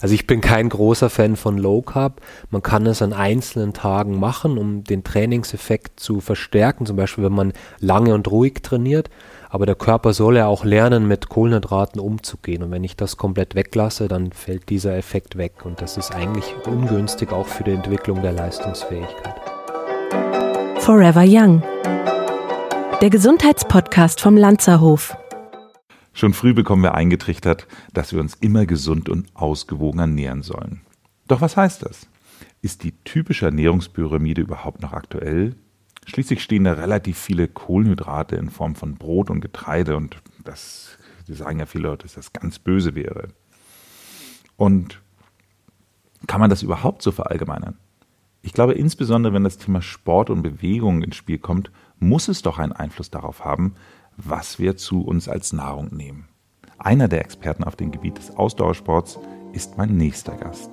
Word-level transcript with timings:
Also 0.00 0.14
ich 0.14 0.26
bin 0.26 0.40
kein 0.40 0.68
großer 0.68 1.10
Fan 1.10 1.36
von 1.36 1.58
Low 1.58 1.82
Carb. 1.82 2.20
Man 2.50 2.62
kann 2.62 2.86
es 2.86 3.02
an 3.02 3.12
einzelnen 3.12 3.72
Tagen 3.72 4.18
machen, 4.18 4.58
um 4.58 4.84
den 4.84 5.04
Trainingseffekt 5.04 6.00
zu 6.00 6.20
verstärken. 6.20 6.86
Zum 6.86 6.96
Beispiel, 6.96 7.24
wenn 7.24 7.32
man 7.32 7.52
lange 7.80 8.14
und 8.14 8.30
ruhig 8.30 8.62
trainiert. 8.62 9.10
Aber 9.48 9.64
der 9.64 9.74
Körper 9.74 10.12
soll 10.12 10.36
ja 10.36 10.46
auch 10.46 10.64
lernen, 10.64 11.08
mit 11.08 11.28
Kohlenhydraten 11.28 12.00
umzugehen. 12.00 12.62
Und 12.62 12.70
wenn 12.70 12.84
ich 12.84 12.96
das 12.96 13.16
komplett 13.16 13.54
weglasse, 13.54 14.08
dann 14.08 14.32
fällt 14.32 14.68
dieser 14.68 14.96
Effekt 14.96 15.38
weg. 15.38 15.64
Und 15.64 15.80
das 15.80 15.96
ist 15.96 16.14
eigentlich 16.14 16.54
ungünstig 16.66 17.32
auch 17.32 17.46
für 17.46 17.64
die 17.64 17.72
Entwicklung 17.72 18.22
der 18.22 18.32
Leistungsfähigkeit. 18.32 19.34
Forever 20.78 21.24
Young. 21.26 21.62
Der 23.00 23.10
Gesundheitspodcast 23.10 24.20
vom 24.20 24.36
Lanzerhof. 24.36 25.16
Schon 26.16 26.32
früh 26.32 26.54
bekommen 26.54 26.82
wir 26.82 26.94
eingetrichtert, 26.94 27.66
dass 27.92 28.14
wir 28.14 28.20
uns 28.20 28.36
immer 28.36 28.64
gesund 28.64 29.10
und 29.10 29.28
ausgewogen 29.34 30.00
ernähren 30.00 30.40
sollen. 30.40 30.80
Doch 31.28 31.42
was 31.42 31.58
heißt 31.58 31.82
das? 31.82 32.08
Ist 32.62 32.84
die 32.84 32.92
typische 33.04 33.44
Ernährungspyramide 33.44 34.40
überhaupt 34.40 34.80
noch 34.80 34.94
aktuell? 34.94 35.56
Schließlich 36.06 36.42
stehen 36.42 36.64
da 36.64 36.72
relativ 36.72 37.18
viele 37.18 37.48
Kohlenhydrate 37.48 38.36
in 38.36 38.48
Form 38.48 38.76
von 38.76 38.94
Brot 38.94 39.28
und 39.28 39.42
Getreide 39.42 39.94
und 39.94 40.16
das, 40.42 40.96
sagen 41.28 41.58
ja 41.58 41.66
viele 41.66 41.88
Leute, 41.88 42.04
dass 42.04 42.14
das 42.14 42.32
ganz 42.32 42.58
böse 42.60 42.94
wäre. 42.94 43.28
Und 44.56 45.02
kann 46.26 46.40
man 46.40 46.48
das 46.48 46.62
überhaupt 46.62 47.02
so 47.02 47.12
verallgemeinern? 47.12 47.76
Ich 48.40 48.54
glaube, 48.54 48.72
insbesondere 48.72 49.34
wenn 49.34 49.44
das 49.44 49.58
Thema 49.58 49.82
Sport 49.82 50.30
und 50.30 50.40
Bewegung 50.40 51.02
ins 51.02 51.16
Spiel 51.16 51.36
kommt, 51.38 51.70
muss 51.98 52.28
es 52.28 52.40
doch 52.40 52.58
einen 52.58 52.72
Einfluss 52.72 53.10
darauf 53.10 53.44
haben, 53.44 53.74
was 54.16 54.58
wir 54.58 54.76
zu 54.76 55.02
uns 55.02 55.28
als 55.28 55.52
Nahrung 55.52 55.94
nehmen. 55.94 56.28
Einer 56.78 57.08
der 57.08 57.20
Experten 57.20 57.64
auf 57.64 57.76
dem 57.76 57.90
Gebiet 57.90 58.18
des 58.18 58.36
Ausdauersports 58.36 59.18
ist 59.52 59.78
mein 59.78 59.96
nächster 59.96 60.36
Gast. 60.36 60.70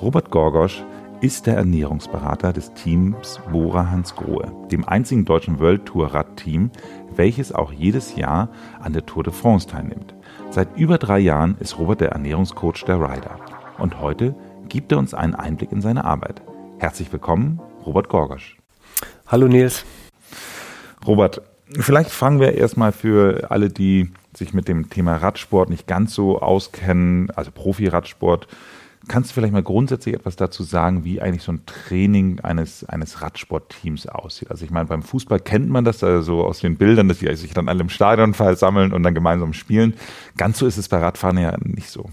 Robert 0.00 0.30
Gorgosch 0.30 0.84
ist 1.20 1.46
der 1.46 1.56
Ernährungsberater 1.56 2.52
des 2.52 2.74
Teams 2.74 3.40
Bora 3.50 3.90
Hans 3.90 4.14
Grohe, 4.14 4.52
dem 4.70 4.86
einzigen 4.86 5.24
deutschen 5.24 5.58
World 5.58 5.86
Tour 5.86 6.12
Radteam, 6.12 6.70
welches 7.14 7.52
auch 7.52 7.72
jedes 7.72 8.16
Jahr 8.16 8.48
an 8.80 8.92
der 8.92 9.06
Tour 9.06 9.22
de 9.22 9.32
France 9.32 9.66
teilnimmt. 9.66 10.14
Seit 10.50 10.76
über 10.76 10.98
drei 10.98 11.20
Jahren 11.20 11.56
ist 11.60 11.78
Robert 11.78 12.00
der 12.00 12.10
Ernährungscoach 12.10 12.84
der 12.86 13.00
Rider. 13.00 13.38
Und 13.78 14.00
heute 14.00 14.34
gibt 14.68 14.92
er 14.92 14.98
uns 14.98 15.14
einen 15.14 15.34
Einblick 15.34 15.72
in 15.72 15.80
seine 15.80 16.04
Arbeit. 16.04 16.42
Herzlich 16.78 17.12
willkommen, 17.12 17.60
Robert 17.86 18.08
Gorgosch. 18.08 18.58
Hallo 19.26 19.48
Nils. 19.48 19.84
Robert, 21.06 21.42
Vielleicht 21.78 22.10
fangen 22.10 22.40
wir 22.40 22.54
erstmal 22.54 22.92
für 22.92 23.50
alle, 23.50 23.68
die 23.68 24.10
sich 24.36 24.54
mit 24.54 24.68
dem 24.68 24.90
Thema 24.90 25.16
Radsport 25.16 25.70
nicht 25.70 25.86
ganz 25.86 26.14
so 26.14 26.40
auskennen, 26.40 27.30
also 27.30 27.50
Profi-Radsport. 27.50 28.46
Kannst 29.06 29.30
du 29.30 29.34
vielleicht 29.34 29.52
mal 29.52 29.62
grundsätzlich 29.62 30.14
etwas 30.14 30.36
dazu 30.36 30.62
sagen, 30.62 31.04
wie 31.04 31.20
eigentlich 31.20 31.42
so 31.42 31.52
ein 31.52 31.66
Training 31.66 32.40
eines, 32.40 32.84
eines 32.84 33.20
Radsportteams 33.20 34.06
aussieht? 34.06 34.50
Also 34.50 34.64
ich 34.64 34.70
meine, 34.70 34.86
beim 34.86 35.02
Fußball 35.02 35.40
kennt 35.40 35.68
man 35.68 35.84
das 35.84 36.02
also 36.02 36.42
aus 36.44 36.60
den 36.60 36.76
Bildern, 36.76 37.08
dass 37.08 37.18
die 37.18 37.34
sich 37.36 37.52
dann 37.52 37.68
alle 37.68 37.82
im 37.82 37.90
Stadion 37.90 38.32
versammeln 38.32 38.92
und 38.92 39.02
dann 39.02 39.14
gemeinsam 39.14 39.52
spielen. 39.52 39.94
Ganz 40.38 40.58
so 40.58 40.66
ist 40.66 40.78
es 40.78 40.88
bei 40.88 40.98
Radfahren 40.98 41.36
ja 41.36 41.54
nicht 41.60 41.90
so. 41.90 42.08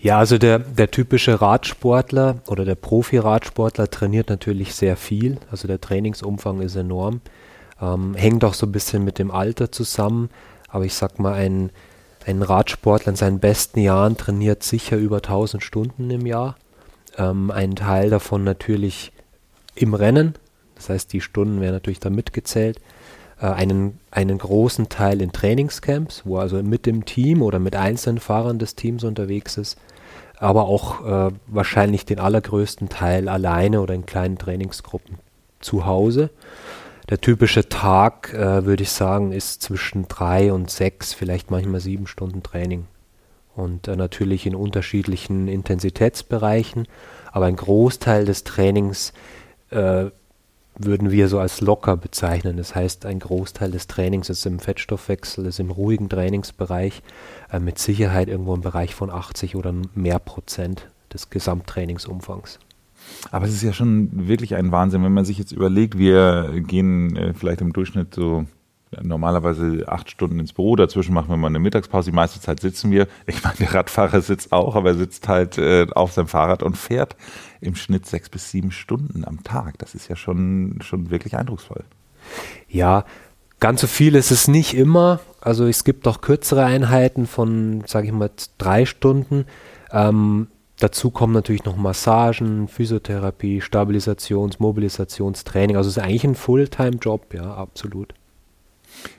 Ja, 0.00 0.18
also 0.18 0.36
der, 0.36 0.58
der 0.58 0.90
typische 0.90 1.40
Radsportler 1.40 2.40
oder 2.48 2.64
der 2.64 2.74
Profi-Radsportler 2.74 3.88
trainiert 3.88 4.30
natürlich 4.30 4.74
sehr 4.74 4.96
viel. 4.96 5.38
Also 5.48 5.68
der 5.68 5.80
Trainingsumfang 5.80 6.60
ist 6.60 6.74
enorm. 6.74 7.20
Ähm, 7.82 8.14
hängt 8.14 8.44
auch 8.44 8.54
so 8.54 8.64
ein 8.64 8.72
bisschen 8.72 9.04
mit 9.04 9.18
dem 9.18 9.30
Alter 9.30 9.72
zusammen. 9.72 10.30
Aber 10.68 10.84
ich 10.84 10.94
sag 10.94 11.18
mal, 11.18 11.34
ein, 11.34 11.70
ein 12.24 12.40
Radsportler 12.40 13.10
in 13.10 13.16
seinen 13.16 13.40
besten 13.40 13.80
Jahren 13.80 14.16
trainiert 14.16 14.62
sicher 14.62 14.96
über 14.96 15.16
1000 15.16 15.62
Stunden 15.62 16.08
im 16.10 16.24
Jahr. 16.24 16.56
Ähm, 17.18 17.50
ein 17.50 17.74
Teil 17.74 18.08
davon 18.08 18.44
natürlich 18.44 19.12
im 19.74 19.94
Rennen. 19.94 20.34
Das 20.76 20.88
heißt, 20.88 21.12
die 21.12 21.20
Stunden 21.20 21.60
werden 21.60 21.74
natürlich 21.74 22.00
da 22.00 22.08
mitgezählt. 22.08 22.80
Äh, 23.40 23.46
einen, 23.46 23.98
einen 24.12 24.38
großen 24.38 24.88
Teil 24.88 25.20
in 25.20 25.32
Trainingscamps, 25.32 26.22
wo 26.24 26.36
er 26.36 26.42
also 26.42 26.62
mit 26.62 26.86
dem 26.86 27.04
Team 27.04 27.42
oder 27.42 27.58
mit 27.58 27.74
einzelnen 27.74 28.20
Fahrern 28.20 28.58
des 28.58 28.76
Teams 28.76 29.02
unterwegs 29.02 29.56
ist. 29.56 29.76
Aber 30.38 30.64
auch 30.64 31.04
äh, 31.04 31.32
wahrscheinlich 31.48 32.06
den 32.06 32.20
allergrößten 32.20 32.88
Teil 32.88 33.28
alleine 33.28 33.80
oder 33.80 33.94
in 33.94 34.06
kleinen 34.06 34.38
Trainingsgruppen 34.38 35.18
zu 35.60 35.86
Hause 35.86 36.30
der 37.08 37.20
typische 37.20 37.68
Tag, 37.68 38.32
äh, 38.32 38.64
würde 38.64 38.82
ich 38.82 38.90
sagen, 38.90 39.32
ist 39.32 39.62
zwischen 39.62 40.08
drei 40.08 40.52
und 40.52 40.70
sechs, 40.70 41.12
vielleicht 41.14 41.50
manchmal 41.50 41.80
sieben 41.80 42.06
Stunden 42.06 42.42
Training. 42.42 42.86
Und 43.54 43.88
äh, 43.88 43.96
natürlich 43.96 44.46
in 44.46 44.54
unterschiedlichen 44.54 45.48
Intensitätsbereichen. 45.48 46.86
Aber 47.30 47.46
ein 47.46 47.56
Großteil 47.56 48.24
des 48.24 48.44
Trainings 48.44 49.12
äh, 49.70 50.06
würden 50.78 51.10
wir 51.10 51.28
so 51.28 51.38
als 51.38 51.60
locker 51.60 51.96
bezeichnen. 51.96 52.56
Das 52.56 52.74
heißt, 52.74 53.04
ein 53.04 53.18
Großteil 53.18 53.70
des 53.70 53.88
Trainings 53.88 54.30
ist 54.30 54.46
im 54.46 54.58
Fettstoffwechsel, 54.58 55.46
ist 55.46 55.60
im 55.60 55.70
ruhigen 55.70 56.08
Trainingsbereich, 56.08 57.02
äh, 57.52 57.58
mit 57.58 57.78
Sicherheit 57.78 58.28
irgendwo 58.28 58.54
im 58.54 58.62
Bereich 58.62 58.94
von 58.94 59.10
80 59.10 59.56
oder 59.56 59.74
mehr 59.94 60.18
Prozent 60.18 60.88
des 61.12 61.30
Gesamttrainingsumfangs. 61.30 62.58
Aber 63.30 63.46
es 63.46 63.52
ist 63.52 63.62
ja 63.62 63.72
schon 63.72 64.28
wirklich 64.28 64.54
ein 64.54 64.72
Wahnsinn, 64.72 65.04
wenn 65.04 65.14
man 65.14 65.24
sich 65.24 65.38
jetzt 65.38 65.52
überlegt, 65.52 65.96
wir 65.96 66.50
gehen 66.66 67.16
äh, 67.16 67.34
vielleicht 67.34 67.60
im 67.60 67.72
Durchschnitt 67.72 68.14
so 68.14 68.46
normalerweise 69.00 69.84
acht 69.88 70.10
Stunden 70.10 70.38
ins 70.38 70.52
Büro, 70.52 70.76
dazwischen 70.76 71.14
machen 71.14 71.30
wir 71.30 71.36
mal 71.36 71.46
eine 71.46 71.58
Mittagspause, 71.58 72.10
die 72.10 72.14
meiste 72.14 72.40
Zeit 72.40 72.60
sitzen 72.60 72.90
wir. 72.90 73.08
Ich 73.26 73.42
meine, 73.42 73.56
der 73.56 73.74
Radfahrer 73.74 74.20
sitzt 74.20 74.52
auch, 74.52 74.76
aber 74.76 74.90
er 74.90 74.96
sitzt 74.96 75.28
halt 75.28 75.58
äh, 75.58 75.86
auf 75.94 76.12
seinem 76.12 76.28
Fahrrad 76.28 76.62
und 76.62 76.76
fährt 76.76 77.16
im 77.60 77.74
Schnitt 77.74 78.06
sechs 78.06 78.28
bis 78.28 78.50
sieben 78.50 78.70
Stunden 78.70 79.24
am 79.24 79.42
Tag. 79.44 79.78
Das 79.78 79.94
ist 79.94 80.08
ja 80.08 80.16
schon, 80.16 80.78
schon 80.82 81.10
wirklich 81.10 81.36
eindrucksvoll. 81.36 81.84
Ja, 82.68 83.04
ganz 83.60 83.80
so 83.80 83.86
viel 83.86 84.14
ist 84.14 84.30
es 84.30 84.48
nicht 84.48 84.74
immer. 84.74 85.20
Also 85.40 85.66
es 85.66 85.84
gibt 85.84 86.06
auch 86.06 86.20
kürzere 86.20 86.64
Einheiten 86.64 87.26
von, 87.26 87.82
sage 87.86 88.08
ich 88.08 88.12
mal, 88.12 88.30
drei 88.58 88.84
Stunden. 88.84 89.46
Ähm, 89.90 90.48
Dazu 90.82 91.12
kommen 91.12 91.32
natürlich 91.32 91.64
noch 91.64 91.76
Massagen, 91.76 92.66
Physiotherapie, 92.66 93.62
Stabilisations-, 93.62 94.56
Mobilisationstraining. 94.58 95.76
Also 95.76 95.88
es 95.88 95.96
ist 95.96 96.02
eigentlich 96.02 96.24
ein 96.24 96.34
Fulltime-Job, 96.34 97.32
ja, 97.34 97.54
absolut. 97.54 98.14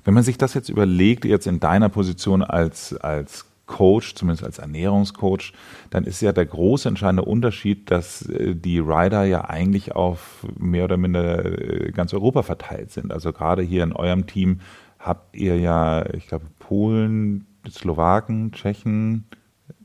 Wenn 0.03 0.13
man 0.13 0.24
sich 0.24 0.38
das 0.38 0.56
jetzt 0.56 0.68
überlegt, 0.68 1.24
jetzt 1.24 1.47
in 1.47 1.62
deiner 1.62 1.88
Position 1.88 2.44
als, 2.44 2.94
als 2.97 3.46
Coach, 3.66 4.13
zumindest 4.16 4.44
als 4.44 4.57
Ernährungscoach, 4.57 5.53
dann 5.90 6.03
ist 6.03 6.22
ja 6.22 6.34
der 6.34 6.47
große 6.47 6.90
entscheidende 6.90 7.24
Unterschied, 7.24 7.90
dass 7.90 8.28
äh, 8.28 8.56
die 8.56 8.80
Rider 8.80 9.24
ja 9.24 9.45
eigentlich 9.45 9.95
auf 9.95 10.45
mehr 10.57 10.84
oder 10.84 10.97
minder 10.97 11.45
äh, 11.45 11.91
ganz 11.94 12.13
Europa 12.13 12.44
verteilt 12.44 12.91
sind. 12.91 13.13
Also 13.13 13.31
gerade 13.31 13.62
hier 13.62 13.84
in 13.84 13.94
eurem 13.94 14.28
Team 14.28 14.59
habt 15.00 15.34
ihr 15.34 15.57
ja, 15.57 16.13
ich 16.13 16.28
glaube, 16.28 16.47
Polen, 16.59 17.45
Slowaken, 17.69 18.51
Tschechen, 18.51 19.24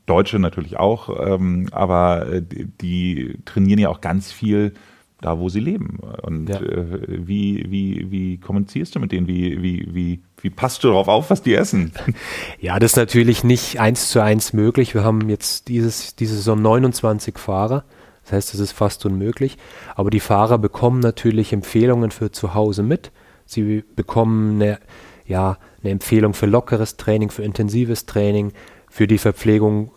Deutsche 0.09 0.39
natürlich 0.39 0.77
auch, 0.77 1.09
ähm, 1.19 1.67
aber 1.71 2.27
äh, 2.27 2.41
die, 2.41 2.65
die, 2.65 3.37
trainieren 3.45 3.79
ja 3.79 3.89
auch 3.89 4.01
ganz 4.01 4.31
viel 4.31 4.73
da, 5.21 5.37
wo 5.39 5.49
sie 5.49 5.59
leben. 5.59 5.99
Und 6.21 6.49
ja. 6.49 6.61
äh, 6.61 6.87
wie, 7.07 7.65
wie, 7.69 8.07
wie 8.09 8.37
kommunizierst 8.37 8.95
du 8.95 8.99
mit 8.99 9.11
denen? 9.11 9.27
Wie, 9.27 9.61
wie, 9.61 9.87
wie, 9.93 10.21
wie 10.41 10.49
passt 10.49 10.83
du 10.83 10.87
darauf 10.87 11.07
auf, 11.07 11.29
was 11.29 11.41
die 11.41 11.55
essen? 11.55 11.91
Ja, 12.59 12.79
das 12.79 12.91
ist 12.91 12.97
natürlich 12.97 13.43
nicht 13.43 13.79
eins 13.79 14.09
zu 14.09 14.21
eins 14.21 14.53
möglich. 14.53 14.93
Wir 14.93 15.03
haben 15.03 15.29
jetzt 15.29 15.67
dieses, 15.67 16.15
diese 16.15 16.35
Saison 16.35 16.61
29 16.61 17.37
Fahrer. 17.37 17.83
Das 18.23 18.33
heißt, 18.33 18.53
das 18.53 18.59
ist 18.59 18.71
fast 18.73 19.05
unmöglich. 19.05 19.57
Aber 19.95 20.09
die 20.09 20.19
Fahrer 20.19 20.57
bekommen 20.57 20.99
natürlich 20.99 21.53
Empfehlungen 21.53 22.11
für 22.11 22.31
zu 22.31 22.53
Hause 22.53 22.83
mit. 22.83 23.11
Sie 23.45 23.83
bekommen 23.95 24.61
eine, 24.61 24.79
ja, 25.25 25.57
eine 25.81 25.91
Empfehlung 25.91 26.33
für 26.33 26.45
lockeres 26.45 26.97
Training, 26.97 27.29
für 27.31 27.43
intensives 27.43 28.05
Training, 28.05 28.51
für 28.89 29.07
die 29.07 29.17
Verpflegung 29.17 29.91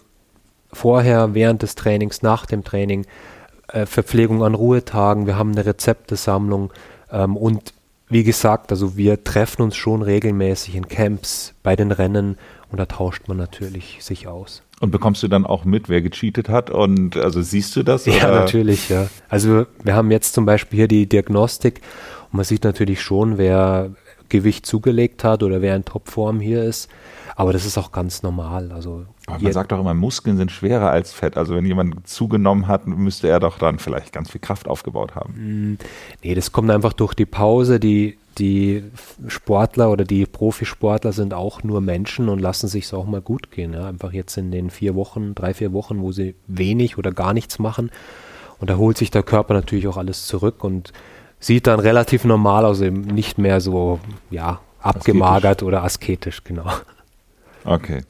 vorher, 0.72 1.34
während 1.34 1.62
des 1.62 1.74
Trainings, 1.74 2.22
nach 2.22 2.46
dem 2.46 2.64
Training, 2.64 3.06
äh, 3.68 3.86
Verpflegung 3.86 4.42
an 4.42 4.54
Ruhetagen, 4.54 5.26
wir 5.26 5.36
haben 5.36 5.52
eine 5.52 5.66
Rezeptesammlung 5.66 6.72
ähm, 7.10 7.36
und 7.36 7.74
wie 8.08 8.24
gesagt, 8.24 8.70
also 8.70 8.96
wir 8.96 9.24
treffen 9.24 9.62
uns 9.62 9.74
schon 9.74 10.02
regelmäßig 10.02 10.74
in 10.74 10.86
Camps 10.86 11.54
bei 11.62 11.76
den 11.76 11.90
Rennen 11.90 12.36
und 12.70 12.78
da 12.78 12.84
tauscht 12.86 13.26
man 13.26 13.38
natürlich 13.38 13.98
sich 14.00 14.28
aus. 14.28 14.62
Und 14.80 14.90
bekommst 14.90 15.22
du 15.22 15.28
dann 15.28 15.46
auch 15.46 15.64
mit, 15.64 15.88
wer 15.88 16.02
gecheatet 16.02 16.48
hat? 16.48 16.68
Und 16.68 17.16
also 17.16 17.40
siehst 17.40 17.74
du 17.76 17.82
das? 17.82 18.04
Ja, 18.04 18.28
oder? 18.28 18.40
natürlich, 18.40 18.88
ja. 18.88 19.08
Also 19.28 19.66
wir 19.82 19.94
haben 19.94 20.10
jetzt 20.10 20.34
zum 20.34 20.44
Beispiel 20.44 20.78
hier 20.78 20.88
die 20.88 21.08
Diagnostik 21.08 21.80
und 22.30 22.36
man 22.36 22.44
sieht 22.44 22.64
natürlich 22.64 23.00
schon, 23.00 23.38
wer 23.38 23.90
Gewicht 24.28 24.66
zugelegt 24.66 25.24
hat 25.24 25.42
oder 25.42 25.62
wer 25.62 25.76
in 25.76 25.84
Topform 25.84 26.40
hier 26.40 26.64
ist. 26.64 26.90
Aber 27.36 27.52
das 27.52 27.64
ist 27.64 27.78
auch 27.78 27.92
ganz 27.92 28.22
normal. 28.22 28.72
Also 28.72 29.06
aber 29.26 29.42
man 29.42 29.52
sagt 29.52 29.70
doch 29.70 29.78
immer, 29.78 29.94
Muskeln 29.94 30.36
sind 30.36 30.50
schwerer 30.50 30.90
als 30.90 31.12
Fett. 31.12 31.36
Also 31.36 31.54
wenn 31.54 31.64
jemand 31.64 32.08
zugenommen 32.08 32.66
hat, 32.66 32.86
müsste 32.86 33.28
er 33.28 33.38
doch 33.38 33.58
dann 33.58 33.78
vielleicht 33.78 34.12
ganz 34.12 34.30
viel 34.30 34.40
Kraft 34.40 34.66
aufgebaut 34.66 35.14
haben. 35.14 35.34
Mm, 35.34 35.78
nee, 36.24 36.34
das 36.34 36.50
kommt 36.50 36.70
einfach 36.70 36.92
durch 36.92 37.14
die 37.14 37.26
Pause. 37.26 37.78
Die, 37.78 38.18
die 38.38 38.82
Sportler 39.28 39.90
oder 39.90 40.04
die 40.04 40.26
Profisportler 40.26 41.12
sind 41.12 41.34
auch 41.34 41.62
nur 41.62 41.80
Menschen 41.80 42.28
und 42.28 42.40
lassen 42.40 42.66
sich 42.66 42.92
auch 42.92 43.06
mal 43.06 43.20
gut 43.20 43.52
gehen. 43.52 43.74
Ja? 43.74 43.86
Einfach 43.86 44.12
jetzt 44.12 44.36
in 44.36 44.50
den 44.50 44.70
vier 44.70 44.96
Wochen, 44.96 45.36
drei, 45.36 45.54
vier 45.54 45.72
Wochen, 45.72 46.00
wo 46.00 46.10
sie 46.10 46.34
wenig 46.48 46.98
oder 46.98 47.12
gar 47.12 47.32
nichts 47.32 47.60
machen. 47.60 47.92
Und 48.58 48.70
da 48.70 48.76
holt 48.76 48.98
sich 48.98 49.12
der 49.12 49.22
Körper 49.22 49.54
natürlich 49.54 49.86
auch 49.86 49.96
alles 49.96 50.26
zurück 50.26 50.64
und 50.64 50.92
sieht 51.38 51.68
dann 51.68 51.80
relativ 51.80 52.24
normal 52.24 52.64
aus, 52.64 52.80
eben 52.80 53.02
nicht 53.02 53.38
mehr 53.38 53.60
so, 53.60 54.00
ja, 54.30 54.60
abgemagert 54.80 55.44
asketisch. 55.44 55.66
oder 55.66 55.84
asketisch, 55.84 56.44
genau. 56.44 56.66
Okay. 57.64 58.02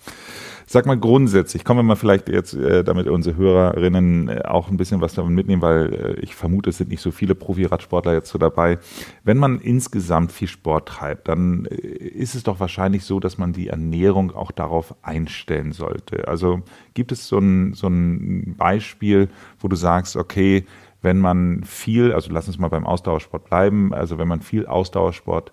Sag 0.72 0.86
mal 0.86 0.98
grundsätzlich, 0.98 1.66
kommen 1.66 1.80
wir 1.80 1.82
mal 1.82 1.96
vielleicht 1.96 2.30
jetzt, 2.30 2.54
äh, 2.54 2.82
damit 2.82 3.06
unsere 3.06 3.36
Hörerinnen 3.36 4.30
äh, 4.30 4.40
auch 4.46 4.70
ein 4.70 4.78
bisschen 4.78 5.02
was 5.02 5.12
davon 5.12 5.34
mitnehmen, 5.34 5.60
weil 5.60 5.92
äh, 5.92 6.20
ich 6.20 6.34
vermute, 6.34 6.70
es 6.70 6.78
sind 6.78 6.88
nicht 6.88 7.02
so 7.02 7.10
viele 7.10 7.34
Profi-Radsportler 7.34 8.14
jetzt 8.14 8.30
so 8.30 8.38
dabei. 8.38 8.78
Wenn 9.22 9.36
man 9.36 9.60
insgesamt 9.60 10.32
viel 10.32 10.48
Sport 10.48 10.88
treibt, 10.88 11.28
dann 11.28 11.66
äh, 11.66 11.74
ist 11.74 12.34
es 12.34 12.42
doch 12.42 12.58
wahrscheinlich 12.58 13.04
so, 13.04 13.20
dass 13.20 13.36
man 13.36 13.52
die 13.52 13.68
Ernährung 13.68 14.34
auch 14.34 14.50
darauf 14.50 14.94
einstellen 15.02 15.72
sollte. 15.72 16.26
Also 16.26 16.62
gibt 16.94 17.12
es 17.12 17.28
so 17.28 17.36
ein, 17.36 17.74
so 17.74 17.88
ein 17.88 18.54
Beispiel, 18.56 19.28
wo 19.60 19.68
du 19.68 19.76
sagst, 19.76 20.16
okay, 20.16 20.64
wenn 21.02 21.18
man 21.18 21.64
viel, 21.64 22.14
also 22.14 22.32
lass 22.32 22.46
uns 22.46 22.58
mal 22.58 22.68
beim 22.68 22.86
Ausdauersport 22.86 23.44
bleiben, 23.44 23.92
also 23.92 24.16
wenn 24.16 24.26
man 24.26 24.40
viel 24.40 24.64
Ausdauersport 24.64 25.52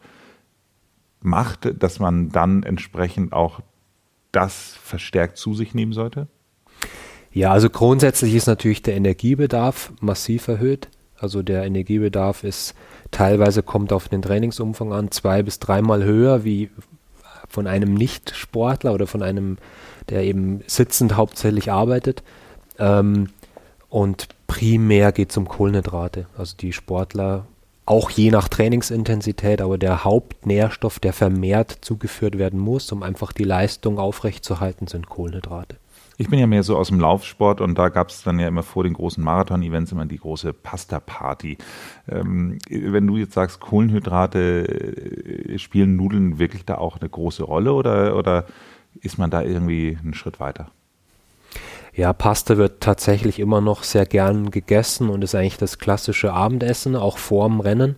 macht, 1.19 1.83
dass 1.83 2.00
man 2.00 2.30
dann 2.30 2.63
entsprechend 2.63 3.33
auch 3.33 3.60
das 4.31 4.78
verstärkt 4.84 5.38
zu 5.38 5.54
sich 5.54 5.74
nehmen 5.74 5.94
sollte? 5.94 6.28
Ja, 7.31 7.52
also 7.52 7.70
grundsätzlich 7.70 8.34
ist 8.34 8.48
natürlich 8.48 8.81
der 8.81 8.96
Energiebedarf 8.96 9.92
massiv 10.02 10.48
erhöht. 10.48 10.88
Also 11.18 11.42
der 11.42 11.64
Energiebedarf 11.66 12.44
ist 12.44 12.74
teilweise 13.12 13.62
kommt 13.62 13.94
auf 13.94 14.08
den 14.08 14.22
Trainingsumfang 14.22 14.94
an, 14.94 15.12
zwei 15.12 15.44
bis 15.44 15.60
dreimal 15.60 16.04
höher 16.04 16.44
wie 16.44 16.70
von 17.48 17.68
einem 17.68 17.94
Nicht-Sportler 17.94 18.94
oder 18.94 19.08
von 19.08 19.22
einem, 19.22 19.58
der 20.10 20.24
eben 20.24 20.62
sitzend 20.68 21.16
hauptsächlich 21.18 21.72
arbeitet. 21.72 22.24
Ähm, 22.78 23.30
und 23.90 24.28
primär 24.48 25.12
geht 25.12 25.31
es 25.31 25.38
um 25.38 25.48
Kohlenhydrate. 25.48 26.28
Also 26.38 26.56
die 26.58 26.74
Sportler 26.74 27.46
auch 27.89 28.12
je 28.12 28.30
nach 28.30 28.47
Trainingsintensität, 28.47 29.62
aber 29.62 29.80
der 29.80 30.03
Hauptnährstoff, 30.03 31.00
der 31.00 31.12
vermehrt 31.12 31.80
zugeführt 31.81 32.38
werden 32.38 32.59
muss, 32.59 32.91
um 32.91 33.01
einfach 33.01 33.33
die 33.33 33.44
Leistung 33.44 33.97
aufrechtzuerhalten, 33.97 34.86
sind 34.86 35.09
Kohlenhydrate. 35.09 35.77
Ich 36.18 36.30
bin 36.30 36.38
ja 36.38 36.45
mehr 36.45 36.62
so 36.62 36.77
aus 36.77 36.89
dem 36.89 37.00
Laufsport 37.00 37.62
und 37.62 37.80
da 37.80 37.89
gab 37.89 38.09
es 38.09 38.21
dann 38.21 38.38
ja 38.38 38.47
immer 38.47 38.62
vor 38.62 38.83
den 38.83 38.94
großen 38.94 39.24
Marathon-Events 39.24 39.91
immer 39.91 40.06
die 40.06 40.18
große 40.18 40.53
Pasta-Party. 40.53 41.57
Ähm, 42.07 42.59
wenn 42.69 43.07
du 43.07 43.18
jetzt 43.18 43.33
sagst, 43.33 43.59
Kohlenhydrate, 43.59 44.68
äh, 44.68 45.57
spielen 45.57 45.95
Nudeln 45.95 46.38
wirklich 46.38 46.65
da 46.65 46.75
auch 46.75 47.00
eine 47.00 47.09
große 47.09 47.42
Rolle 47.42 47.74
oder, 47.74 48.15
oder 48.15 48.45
ist 49.01 49.18
man 49.18 49.31
da 49.31 49.42
irgendwie 49.42 49.97
einen 50.00 50.13
Schritt 50.13 50.39
weiter? 50.39 50.69
Ja, 52.00 52.13
Pasta 52.13 52.56
wird 52.56 52.80
tatsächlich 52.80 53.40
immer 53.40 53.60
noch 53.60 53.84
sehr 53.84 54.06
gern 54.06 54.51
gegessen 54.51 55.10
und 55.10 55.22
ist 55.22 55.36
eigentlich 55.36 55.57
das 55.57 55.80
klassische 55.80 56.31
Abendessen, 56.31 56.96
auch 56.96 57.18
vorm 57.18 57.60
Rennen, 57.60 57.98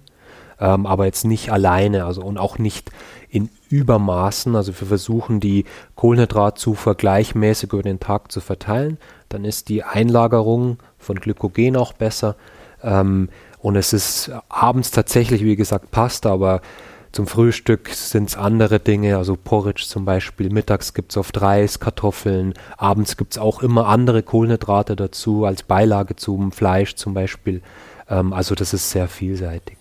ähm, 0.59 0.87
aber 0.87 1.05
jetzt 1.05 1.23
nicht 1.23 1.51
alleine, 1.51 2.05
also 2.05 2.23
und 2.23 2.39
auch 2.39 2.57
nicht 2.57 2.89
in 3.29 3.51
Übermaßen. 3.69 4.55
Also 4.55 4.71
wir 4.71 4.87
versuchen 4.87 5.39
die 5.39 5.65
Kohlenhydratzufuhr 5.93 6.95
gleichmäßig 6.95 7.73
über 7.73 7.83
den 7.83 7.99
Tag 7.99 8.31
zu 8.31 8.41
verteilen. 8.41 8.97
Dann 9.29 9.45
ist 9.45 9.69
die 9.69 9.83
Einlagerung 9.83 10.79
von 10.97 11.17
Glykogen 11.17 11.77
auch 11.77 11.93
besser. 11.93 12.37
Ähm, 12.81 13.29
und 13.59 13.75
es 13.75 13.93
ist 13.93 14.31
abends 14.49 14.89
tatsächlich, 14.89 15.43
wie 15.43 15.55
gesagt, 15.55 15.91
Pasta, 15.91 16.31
aber 16.31 16.61
zum 17.11 17.27
Frühstück 17.27 17.89
sind 17.89 18.29
es 18.29 18.37
andere 18.37 18.79
Dinge, 18.79 19.17
also 19.17 19.35
Porridge 19.35 19.83
zum 19.85 20.05
Beispiel. 20.05 20.49
Mittags 20.49 20.93
gibt 20.93 21.11
es 21.11 21.17
oft 21.17 21.41
Reis, 21.41 21.79
Kartoffeln. 21.79 22.53
Abends 22.77 23.17
gibt 23.17 23.33
es 23.33 23.37
auch 23.37 23.61
immer 23.61 23.87
andere 23.87 24.23
Kohlenhydrate 24.23 24.95
dazu, 24.95 25.43
als 25.43 25.63
Beilage 25.63 26.15
zum 26.15 26.53
Fleisch 26.53 26.95
zum 26.95 27.13
Beispiel. 27.13 27.61
Ähm, 28.09 28.31
also 28.31 28.55
das 28.55 28.73
ist 28.73 28.91
sehr 28.91 29.09
vielseitig. 29.09 29.77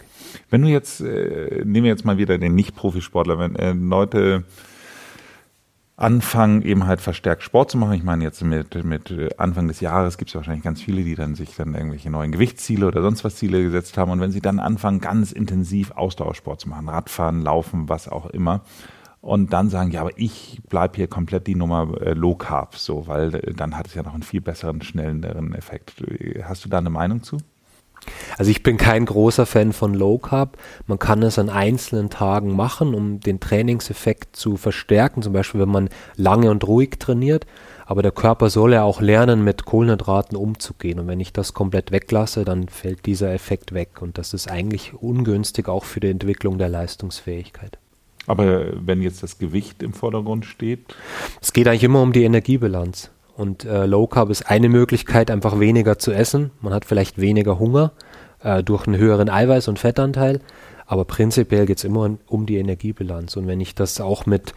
Wenn 0.51 0.63
du 0.63 0.69
jetzt, 0.69 1.01
äh, 1.01 1.63
nehmen 1.65 1.85
wir 1.85 1.91
jetzt 1.91 2.05
mal 2.05 2.19
wieder 2.19 2.37
den 2.37 2.55
Nicht-Profisportler, 2.57 3.39
wenn 3.39 3.57
äh, 3.57 3.73
Leute 3.73 4.45
anfangen, 6.01 6.63
eben 6.63 6.87
halt 6.87 7.01
verstärkt 7.01 7.43
Sport 7.43 7.71
zu 7.71 7.79
machen. 7.79 7.93
Ich 7.93 8.03
meine, 8.03 8.25
jetzt 8.25 8.43
mit, 8.43 8.85
mit 8.85 9.39
Anfang 9.39 9.69
des 9.69 9.81
Jahres 9.81 10.17
gibt 10.17 10.31
es 10.31 10.35
wahrscheinlich 10.35 10.65
ganz 10.65 10.81
viele, 10.81 11.05
die 11.05 11.15
dann 11.15 11.35
sich 11.35 11.55
dann 11.55 11.75
irgendwelche 11.75 12.11
neuen 12.11 12.33
Gewichtsziele 12.33 12.87
oder 12.87 13.03
sonst 13.03 13.23
was 13.23 13.37
Ziele 13.37 13.63
gesetzt 13.63 13.99
haben. 13.99 14.11
Und 14.11 14.21
wenn 14.21 14.33
sie 14.33 14.41
dann 14.41 14.59
anfangen, 14.59 15.01
ganz 15.01 15.33
intensiv 15.33 15.91
Ausdauersport 15.93 16.61
zu 16.61 16.69
machen, 16.69 16.89
Radfahren, 16.89 17.43
Laufen, 17.43 17.89
was 17.89 18.09
auch 18.09 18.27
immer, 18.27 18.63
und 19.21 19.53
dann 19.53 19.69
sagen, 19.69 19.91
ja, 19.91 20.01
aber 20.01 20.17
ich 20.17 20.61
bleibe 20.69 20.97
hier 20.97 21.07
komplett 21.07 21.47
die 21.47 21.55
Nummer 21.55 22.01
äh, 22.01 22.15
Low 22.15 22.35
Carb, 22.35 22.77
so, 22.77 23.07
weil 23.07 23.35
äh, 23.35 23.53
dann 23.53 23.77
hat 23.77 23.89
es 23.89 23.95
ja 23.95 24.03
noch 24.03 24.15
einen 24.15 24.23
viel 24.23 24.41
besseren, 24.41 24.81
schnelleren 24.81 25.55
Effekt. 25.55 26.03
Hast 26.43 26.65
du 26.65 26.71
da 26.71 26.79
eine 26.79 26.89
Meinung 26.91 27.23
zu? 27.23 27.37
Also 28.39 28.51
ich 28.51 28.63
bin 28.63 28.77
kein 28.77 29.05
großer 29.05 29.47
Fan 29.47 29.73
von 29.73 29.95
Low 29.95 30.19
Carb. 30.19 30.57
Man 30.87 30.99
kann 30.99 31.23
es 31.23 31.39
an 31.39 31.51
einzelnen 31.51 32.11
Tagen 32.11 32.55
machen, 32.55 32.95
um 32.95 33.21
den 33.21 33.41
Trainingseffekt 33.41 34.37
zu 34.37 34.57
verstärken. 34.57 35.23
Zum 35.23 35.33
Beispiel, 35.33 35.61
wenn 35.61 35.69
man 35.71 35.89
lange 36.17 36.51
und 36.51 36.67
ruhig 36.67 36.99
trainiert. 36.99 37.47
Aber 37.87 38.03
der 38.03 38.13
Körper 38.13 38.51
soll 38.51 38.73
ja 38.73 38.85
auch 38.85 39.01
lernen, 39.01 39.43
mit 39.43 39.65
Kohlenhydraten 39.65 40.37
umzugehen. 40.37 41.01
Und 41.01 41.09
wenn 41.09 41.21
ich 41.21 41.33
das 41.33 41.55
komplett 41.55 41.91
weglasse, 41.91 42.45
dann 42.45 42.69
fällt 42.69 43.05
dieser 43.07 43.33
Effekt 43.33 43.75
weg. 43.75 44.01
Und 44.01 44.17
das 44.17 44.33
ist 44.33 44.51
eigentlich 44.51 44.95
ungünstig 44.95 45.69
auch 45.69 45.85
für 45.85 46.01
die 46.01 46.11
Entwicklung 46.11 46.57
der 46.57 46.69
Leistungsfähigkeit. 46.69 47.79
Aber 48.27 48.67
wenn 48.87 49.03
jetzt 49.03 49.23
das 49.23 49.39
Gewicht 49.39 49.83
im 49.83 49.93
Vordergrund 49.93 50.45
steht? 50.47 50.95
Es 51.43 51.53
geht 51.53 51.67
eigentlich 51.67 51.83
immer 51.83 52.01
um 52.01 52.13
die 52.13 52.23
Energiebilanz. 52.23 53.11
Und 53.41 53.65
äh, 53.65 53.87
Low 53.87 54.07
Carb 54.07 54.29
ist 54.29 54.51
eine 54.51 54.69
Möglichkeit, 54.69 55.31
einfach 55.31 55.59
weniger 55.59 55.99
zu 55.99 56.13
essen. 56.13 56.51
Man 56.61 56.75
hat 56.75 56.85
vielleicht 56.85 57.19
weniger 57.19 57.59
Hunger 57.59 57.93
äh, 58.43 58.63
durch 58.63 58.87
einen 58.87 58.99
höheren 58.99 59.31
Eiweiß- 59.31 59.71
und 59.71 59.79
Fettanteil. 59.79 60.41
Aber 60.85 61.07
prinzipiell 61.07 61.65
geht 61.65 61.79
es 61.79 61.85
immer 61.85 62.19
um 62.27 62.45
die 62.45 62.59
Energiebilanz. 62.59 63.39
Und 63.39 63.47
wenn 63.47 63.59
ich 63.59 63.75
das 63.75 63.99
auch 63.99 64.27
mit, 64.27 64.53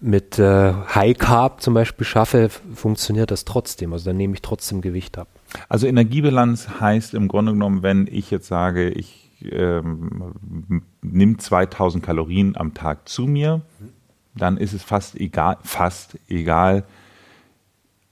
mit 0.00 0.38
äh, 0.38 0.72
High 0.72 1.18
Carb 1.18 1.62
zum 1.62 1.74
Beispiel 1.74 2.06
schaffe, 2.06 2.48
funktioniert 2.48 3.32
das 3.32 3.44
trotzdem. 3.44 3.92
Also 3.92 4.10
dann 4.10 4.18
nehme 4.18 4.34
ich 4.34 4.42
trotzdem 4.42 4.82
Gewicht 4.82 5.18
ab. 5.18 5.26
Also 5.68 5.88
Energiebilanz 5.88 6.68
heißt 6.78 7.14
im 7.14 7.26
Grunde 7.26 7.50
genommen, 7.54 7.82
wenn 7.82 8.06
ich 8.08 8.30
jetzt 8.30 8.46
sage, 8.46 8.88
ich 8.90 9.32
ähm, 9.50 10.84
nehme 11.02 11.38
2000 11.38 12.04
Kalorien 12.04 12.56
am 12.56 12.72
Tag 12.72 13.08
zu 13.08 13.22
mir, 13.22 13.62
dann 14.36 14.58
ist 14.58 14.74
es 14.74 14.84
fast 14.84 15.16
egal, 15.16 15.56
fast 15.64 16.20
egal, 16.28 16.84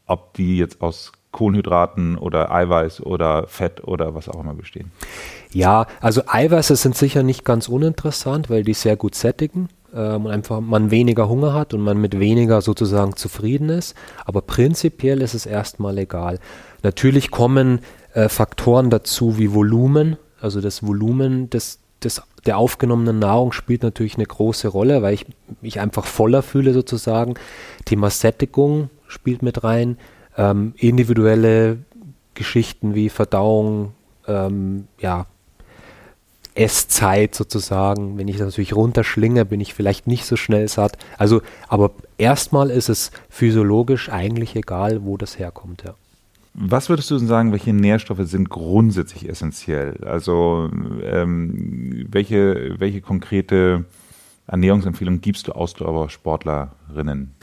ob 0.08 0.34
die 0.34 0.58
jetzt 0.58 0.82
aus 0.82 1.12
Kohlenhydraten 1.31 2.16
oder 2.18 2.50
Eiweiß 2.50 3.02
oder 3.02 3.47
Fett 3.47 3.87
oder 3.87 4.14
was 4.14 4.28
auch 4.28 4.40
immer 4.40 4.54
bestehen. 4.54 4.90
Ja, 5.52 5.87
also 6.00 6.23
Eiweiße 6.26 6.75
sind 6.76 6.97
sicher 6.97 7.23
nicht 7.23 7.44
ganz 7.44 7.68
uninteressant, 7.68 8.50
weil 8.50 8.64
die 8.64 8.75
sehr 8.75 8.97
gut 8.97 9.14
sättigen 9.14 9.68
ähm, 9.94 10.26
und 10.26 10.30
einfach 10.30 10.61
man 10.61 10.90
weniger 10.90 11.28
Hunger 11.28 11.52
hat 11.54 11.75
und 11.75 11.80
man 11.80 12.00
mit 12.00 12.18
weniger 12.18 12.61
sozusagen 12.62 13.16
zufrieden 13.16 13.68
ist. 13.68 13.94
Aber 14.25 14.42
prinzipiell 14.42 15.23
ist 15.23 15.35
es 15.35 15.47
erstmal 15.47 15.99
egal. 15.99 16.38
Natürlich 16.82 17.30
kommen 17.30 17.80
äh, 18.14 18.28
Faktoren 18.28 18.90
dazu 18.90 19.38
wie 19.38 19.52
Volumen, 19.52 20.16
also 20.40 20.61
das 20.61 20.87
Volumen 20.87 21.50
des, 21.50 21.80
des, 22.02 22.23
der 22.47 22.59
aufgenommenen 22.59 23.18
Nahrung 23.18 23.52
spielt 23.52 23.82
natürlich 23.82 24.14
eine 24.14 24.26
große 24.26 24.68
Rolle, 24.68 25.02
weil 25.02 25.14
ich 25.14 25.26
mich 25.61 25.80
einfach 25.80 26.04
voller 26.04 26.42
fühle 26.42 26.73
sozusagen. 26.73 27.35
Thema 27.85 28.11
Sättigung 28.11 28.88
spielt 29.08 29.42
mit 29.42 29.64
rein. 29.64 29.98
Ähm, 30.36 30.74
individuelle 30.76 31.78
Geschichten 32.34 32.94
wie 32.94 33.08
Verdauung, 33.08 33.92
ähm, 34.26 34.86
ja, 35.00 35.26
Esszeit 36.54 37.34
sozusagen. 37.34 38.18
Wenn 38.18 38.28
ich 38.28 38.36
das 38.36 38.46
natürlich 38.46 38.74
runterschlinge, 38.74 39.44
bin 39.44 39.60
ich 39.60 39.74
vielleicht 39.74 40.06
nicht 40.06 40.24
so 40.24 40.36
schnell 40.36 40.68
satt. 40.68 40.98
Also, 41.16 41.40
aber 41.68 41.92
erstmal 42.18 42.70
ist 42.70 42.88
es 42.88 43.10
physiologisch 43.28 44.08
eigentlich 44.10 44.56
egal, 44.56 45.04
wo 45.04 45.16
das 45.16 45.38
herkommt, 45.38 45.84
ja. 45.84 45.94
Was 46.60 46.88
würdest 46.88 47.10
du 47.12 47.18
sagen, 47.18 47.52
welche 47.52 47.72
Nährstoffe 47.72 48.22
sind 48.24 48.50
grundsätzlich 48.50 49.28
essentiell? 49.28 50.02
Also 50.04 50.68
ähm, 51.04 52.06
welche, 52.10 52.74
welche 52.80 53.00
konkrete 53.00 53.84
Ernährungsempfehlung 54.48 55.20
gibst 55.20 55.46
du 55.46 55.52
Ausdauersportlerinnen? 55.52 57.38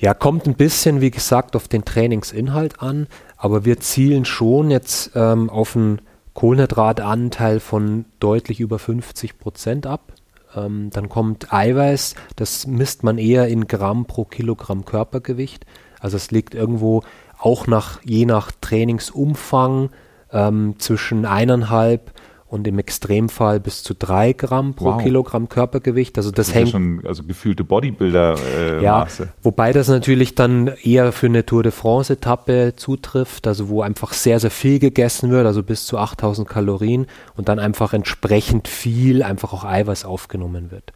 Ja, 0.00 0.14
kommt 0.14 0.46
ein 0.46 0.54
bisschen, 0.54 1.02
wie 1.02 1.10
gesagt, 1.10 1.54
auf 1.54 1.68
den 1.68 1.84
Trainingsinhalt 1.84 2.80
an, 2.80 3.06
aber 3.36 3.66
wir 3.66 3.80
zielen 3.80 4.24
schon 4.24 4.70
jetzt 4.70 5.10
ähm, 5.14 5.50
auf 5.50 5.76
einen 5.76 6.00
Kohlenhydratanteil 6.32 7.60
von 7.60 8.06
deutlich 8.18 8.60
über 8.60 8.78
50 8.78 9.38
Prozent 9.38 9.86
ab. 9.86 10.14
Ähm, 10.56 10.88
dann 10.90 11.10
kommt 11.10 11.52
Eiweiß, 11.52 12.14
das 12.36 12.66
misst 12.66 13.04
man 13.04 13.18
eher 13.18 13.48
in 13.48 13.68
Gramm 13.68 14.06
pro 14.06 14.24
Kilogramm 14.24 14.86
Körpergewicht. 14.86 15.66
Also 16.00 16.16
es 16.16 16.30
liegt 16.30 16.54
irgendwo 16.54 17.02
auch 17.38 17.66
nach, 17.66 18.00
je 18.02 18.24
nach 18.24 18.52
Trainingsumfang 18.58 19.90
ähm, 20.32 20.76
zwischen 20.78 21.26
eineinhalb 21.26 22.12
und 22.50 22.66
im 22.66 22.78
Extremfall 22.80 23.60
bis 23.60 23.82
zu 23.84 23.94
drei 23.94 24.32
Gramm 24.32 24.74
pro 24.74 24.86
Wow. 24.94 25.02
Kilogramm 25.02 25.48
Körpergewicht. 25.48 26.18
Also 26.18 26.30
das, 26.30 26.46
Das 26.46 26.48
ist 26.48 26.54
ja 26.54 26.60
hängt 26.60 26.70
schon 26.70 27.02
also 27.06 27.22
gefühlte 27.22 27.62
Bodybuilder-Maße. 27.64 28.82
ja, 28.82 29.06
wobei 29.42 29.72
das 29.72 29.88
natürlich 29.88 30.34
dann 30.34 30.66
eher 30.82 31.12
für 31.12 31.26
eine 31.26 31.46
Tour 31.46 31.62
de 31.62 31.72
France-Etappe 31.72 32.74
zutrifft, 32.76 33.46
also 33.46 33.68
wo 33.68 33.82
einfach 33.82 34.12
sehr, 34.12 34.40
sehr 34.40 34.50
viel 34.50 34.78
gegessen 34.78 35.30
wird, 35.30 35.46
also 35.46 35.62
bis 35.62 35.86
zu 35.86 35.96
8000 35.98 36.48
Kalorien 36.48 37.06
und 37.36 37.48
dann 37.48 37.58
einfach 37.58 37.92
entsprechend 37.92 38.68
viel 38.68 39.22
einfach 39.22 39.52
auch 39.52 39.64
Eiweiß 39.64 40.04
aufgenommen 40.04 40.70
wird. 40.70 40.92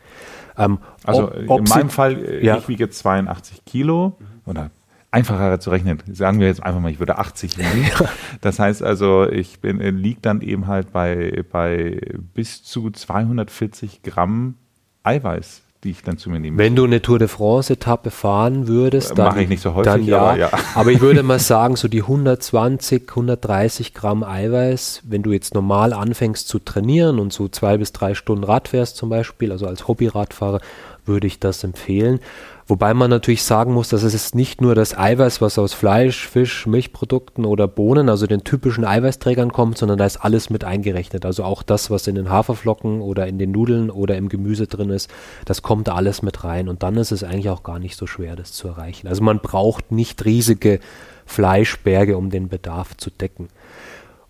Ähm, 0.58 0.78
Also 1.04 1.25
ob- 1.28 1.34
äh, 1.37 1.44
ob 1.49 1.58
in 1.61 1.64
meinem 1.68 1.90
Fall, 1.90 2.25
äh, 2.25 2.44
Ja. 2.44 2.56
ich 2.58 2.68
wiege 2.68 2.90
82 2.90 3.64
Kilo 3.64 4.16
oder 4.46 4.70
einfacher 5.14 5.61
zu 5.61 5.71
rechnen, 5.71 6.02
sagen 6.12 6.40
wir 6.40 6.49
jetzt 6.49 6.62
einfach 6.62 6.80
mal, 6.80 6.90
ich 6.90 6.99
würde 6.99 7.18
80 7.18 7.59
wiegen. 7.59 7.90
Das 8.40 8.59
heißt 8.59 8.83
also, 8.83 9.28
ich 9.30 9.61
bin, 9.61 9.80
äh, 9.80 9.90
liege 9.90 10.18
dann 10.21 10.42
eben 10.42 10.66
halt 10.66 10.92
bei, 10.92 11.44
bei 11.50 12.00
bis 12.35 12.62
zu 12.62 12.90
240 12.90 14.02
Gramm 14.02 14.56
Eiweiß, 15.04 15.62
die 15.85 15.90
ich 15.90 16.02
dann 16.02 16.18
zu 16.18 16.30
mir 16.30 16.40
nehme. 16.40 16.59
Wenn 16.59 16.75
du 16.75 16.85
eine 16.85 17.00
Tour 17.00 17.18
de 17.18 17.28
France-Etappe 17.28 18.11
fahren 18.11 18.66
würdest, 18.66 19.12
Äh, 19.12 19.14
dann, 19.14 19.26
mache 19.26 19.42
ich 19.42 19.49
nicht 19.49 19.62
so 19.62 19.75
häufig, 19.75 19.92
dann 19.92 20.04
ja. 20.04 20.18
aber 20.18 20.38
ja. 20.38 20.50
Aber 20.75 20.90
ich 20.90 21.00
würde 21.00 21.23
mal 21.23 21.38
sagen, 21.38 21.76
so 21.76 21.88
die 21.88 22.02
120, 22.02 23.09
130 23.09 23.94
Gramm 23.94 24.25
Eiweiß, 24.25 25.02
wenn 25.04 25.23
du 25.23 25.33
jetzt 25.33 25.54
normal 25.54 25.92
anfängst 25.92 26.49
zu 26.49 26.59
trainieren 26.59 27.18
und 27.18 27.33
so 27.33 27.49
zwei 27.49 27.78
bis 27.78 27.92
drei 27.92 28.14
Stunden 28.14 28.44
Rad 28.44 28.68
fährst 28.68 28.97
zum 28.97 29.11
Beispiel, 29.11 29.52
also 29.52 29.66
als 29.66 29.87
Hobbyradfahrer, 29.87 30.61
würde 31.06 31.26
ich 31.26 31.38
das 31.38 31.62
empfehlen. 31.64 32.21
Wobei 32.66 32.94
man 32.94 33.11
natürlich 33.11 33.42
sagen 33.42 33.75
muss, 33.75 33.90
dass 33.90 34.02
es 34.04 34.14
ist 34.14 34.35
nicht 34.35 34.62
nur 34.62 34.75
das 34.75 34.97
Eiweiß, 34.97 35.42
was 35.42 35.59
aus 35.59 35.75
Fleisch, 35.75 36.26
Fisch, 36.26 36.66
Milchprodukten 36.66 37.44
oder 37.44 37.68
Bohnen, 37.68 38.09
also 38.09 38.26
den 38.26 38.42
typischen 38.42 38.87
Eiweißträgern 38.87 39.52
kommt, 39.52 39.76
sondern 39.76 39.99
da 39.99 40.06
ist 40.06 40.16
alles 40.16 40.49
mit 40.49 40.64
eingerechnet. 40.64 41.26
Also 41.26 41.44
auch 41.44 41.62
das, 41.62 41.90
was 41.90 42.06
in 42.06 42.14
den 42.14 42.30
Haferflocken 42.30 43.02
oder 43.02 43.26
in 43.26 43.38
den 43.38 43.50
Nudeln 43.50 43.90
oder 43.90 44.16
im 44.16 44.30
Gemüse 44.30 44.66
drin 44.66 44.88
ist, 44.88 45.11
das 45.44 45.61
kommt 45.61 45.90
alles 45.90 46.23
mit 46.23 46.42
rein. 46.42 46.71
Und 46.71 46.83
dann 46.83 46.97
ist 46.97 47.12
es 47.12 47.23
eigentlich 47.23 47.50
auch 47.50 47.64
gar 47.64 47.78
nicht 47.78 47.97
so 47.97 48.06
schwer, 48.06 48.35
das 48.35 48.52
zu 48.52 48.68
erreichen. 48.68 49.09
Also 49.09 49.23
man 49.23 49.40
braucht 49.40 49.92
nicht 49.92 50.25
riesige 50.25 50.80
Fleischberge, 51.26 52.16
um 52.16 52.30
den 52.30 52.49
Bedarf 52.49 52.97
zu 52.97 53.11
decken. 53.11 53.49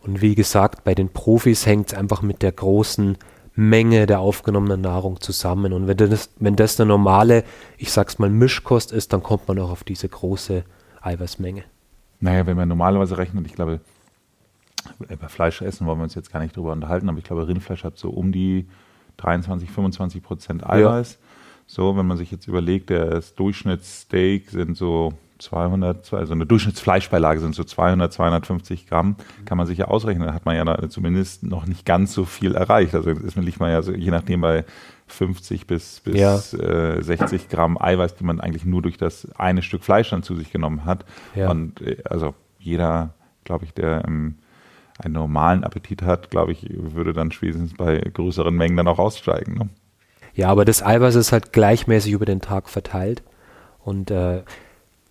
Und 0.02 0.22
wie 0.22 0.34
gesagt, 0.34 0.82
bei 0.82 0.96
den 0.96 1.08
Profis 1.08 1.66
hängt 1.66 1.92
es 1.92 1.94
einfach 1.94 2.20
mit 2.20 2.42
der 2.42 2.52
großen 2.52 3.16
Menge 3.56 4.06
der 4.06 4.20
aufgenommenen 4.20 4.80
Nahrung 4.80 5.20
zusammen. 5.20 5.72
Und 5.72 5.86
wenn 5.86 5.96
das, 5.96 6.30
wenn 6.38 6.56
das 6.56 6.80
eine 6.80 6.88
normale, 6.88 7.44
ich 7.78 7.92
sag's 7.92 8.18
mal, 8.18 8.30
Mischkost 8.30 8.92
ist, 8.92 9.12
dann 9.12 9.22
kommt 9.22 9.46
man 9.46 9.58
auch 9.60 9.70
auf 9.70 9.84
diese 9.84 10.08
große 10.08 10.64
Eiweißmenge. 11.00 11.64
Naja, 12.20 12.46
wenn 12.46 12.56
man 12.56 12.68
normalerweise 12.68 13.18
rechnet, 13.18 13.46
ich 13.46 13.54
glaube, 13.54 13.80
über 15.08 15.28
Fleisch 15.28 15.62
essen 15.62 15.86
wollen 15.86 15.98
wir 15.98 16.04
uns 16.04 16.14
jetzt 16.14 16.32
gar 16.32 16.40
nicht 16.40 16.56
drüber 16.56 16.72
unterhalten, 16.72 17.08
aber 17.08 17.18
ich 17.18 17.24
glaube, 17.24 17.46
Rindfleisch 17.46 17.84
hat 17.84 17.98
so 17.98 18.10
um 18.10 18.32
die 18.32 18.66
23, 19.18 19.70
25 19.70 20.22
Prozent 20.22 20.68
Eiweiß. 20.68 21.18
So, 21.66 21.96
wenn 21.96 22.06
man 22.06 22.16
sich 22.16 22.30
jetzt 22.30 22.46
überlegt, 22.46 22.90
das 22.90 23.34
Durchschnittssteak 23.34 24.50
sind 24.50 24.76
so 24.76 25.14
200, 25.38 26.12
also 26.12 26.32
eine 26.32 26.46
Durchschnittsfleischbeilage 26.46 27.40
sind 27.40 27.54
so 27.54 27.64
200, 27.64 28.12
250 28.12 28.86
Gramm, 28.86 29.16
kann 29.44 29.58
man 29.58 29.66
sich 29.66 29.78
ja 29.78 29.86
ausrechnen, 29.86 30.26
da 30.28 30.34
hat 30.34 30.46
man 30.46 30.56
ja 30.56 30.88
zumindest 30.88 31.42
noch 31.42 31.66
nicht 31.66 31.84
ganz 31.84 32.12
so 32.14 32.24
viel 32.24 32.54
erreicht. 32.54 32.94
Also 32.94 33.10
ist, 33.10 33.36
liegt 33.36 33.60
man 33.60 33.70
ja 33.70 33.82
so, 33.82 33.92
je 33.92 34.10
nachdem 34.10 34.40
bei 34.40 34.64
50 35.06 35.66
bis, 35.66 36.00
bis 36.00 36.14
Ja. 36.16 36.36
äh, 36.58 37.02
60 37.02 37.48
Gramm 37.48 37.76
Eiweiß, 37.80 38.16
die 38.16 38.24
man 38.24 38.40
eigentlich 38.40 38.64
nur 38.64 38.82
durch 38.82 38.96
das 38.96 39.28
eine 39.36 39.62
Stück 39.62 39.84
Fleisch 39.84 40.10
dann 40.10 40.22
zu 40.22 40.36
sich 40.36 40.50
genommen 40.50 40.84
hat. 40.84 41.04
Ja. 41.34 41.50
Und 41.50 41.80
äh, 41.82 42.02
also 42.08 42.34
jeder, 42.58 43.14
glaube 43.44 43.64
ich, 43.64 43.74
der 43.74 44.04
ähm, 44.06 44.36
einen 44.98 45.14
normalen 45.14 45.64
Appetit 45.64 46.02
hat, 46.02 46.30
glaube 46.30 46.52
ich, 46.52 46.66
würde 46.70 47.12
dann 47.12 47.32
spätestens 47.32 47.74
bei 47.74 47.98
größeren 47.98 48.54
Mengen 48.54 48.76
dann 48.76 48.88
auch 48.88 48.98
aussteigen. 48.98 49.54
Ne? 49.54 49.68
Ja, 50.34 50.48
aber 50.48 50.64
das 50.64 50.82
Eiweiß 50.82 51.16
ist 51.16 51.32
halt 51.32 51.52
gleichmäßig 51.52 52.12
über 52.12 52.24
den 52.26 52.40
Tag 52.40 52.68
verteilt. 52.68 53.22
Und 53.80 54.10
äh, 54.10 54.42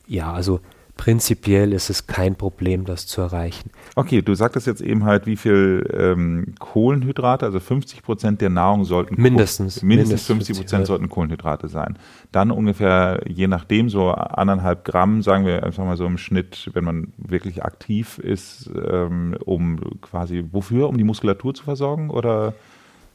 ja, 0.07 0.31
also 0.33 0.59
prinzipiell 0.95 1.73
ist 1.73 1.89
es 1.89 2.05
kein 2.05 2.35
Problem, 2.35 2.85
das 2.85 3.07
zu 3.07 3.19
erreichen. 3.21 3.71
Okay, 3.95 4.21
du 4.21 4.35
sagtest 4.35 4.67
jetzt 4.67 4.79
eben 4.81 5.05
halt, 5.05 5.25
wie 5.25 5.35
viel 5.37 5.89
ähm, 5.91 6.53
Kohlenhydrate, 6.59 7.45
also 7.47 7.59
50 7.59 8.03
Prozent 8.03 8.41
der 8.41 8.51
Nahrung 8.51 8.85
sollten 8.85 9.19
Mindestens. 9.19 9.79
Koh- 9.79 9.85
mindestens 9.87 10.17
Mindestens 10.19 10.27
50 10.27 10.57
Prozent 10.57 10.85
sollten 10.85 11.09
Kohlenhydrate 11.09 11.67
sein. 11.67 11.97
Dann 12.31 12.51
ungefähr, 12.51 13.21
je 13.27 13.47
nachdem, 13.47 13.89
so 13.89 14.11
anderthalb 14.11 14.85
Gramm, 14.85 15.23
sagen 15.23 15.45
wir 15.47 15.63
einfach 15.63 15.83
mal 15.83 15.97
so 15.97 16.05
im 16.05 16.19
Schnitt, 16.19 16.69
wenn 16.73 16.83
man 16.83 17.11
wirklich 17.17 17.63
aktiv 17.65 18.19
ist, 18.19 18.69
ähm, 18.89 19.35
um 19.43 19.79
quasi, 20.01 20.45
wofür? 20.51 20.89
Um 20.89 20.97
die 20.97 21.03
Muskulatur 21.03 21.55
zu 21.55 21.63
versorgen 21.63 22.11
oder? 22.11 22.53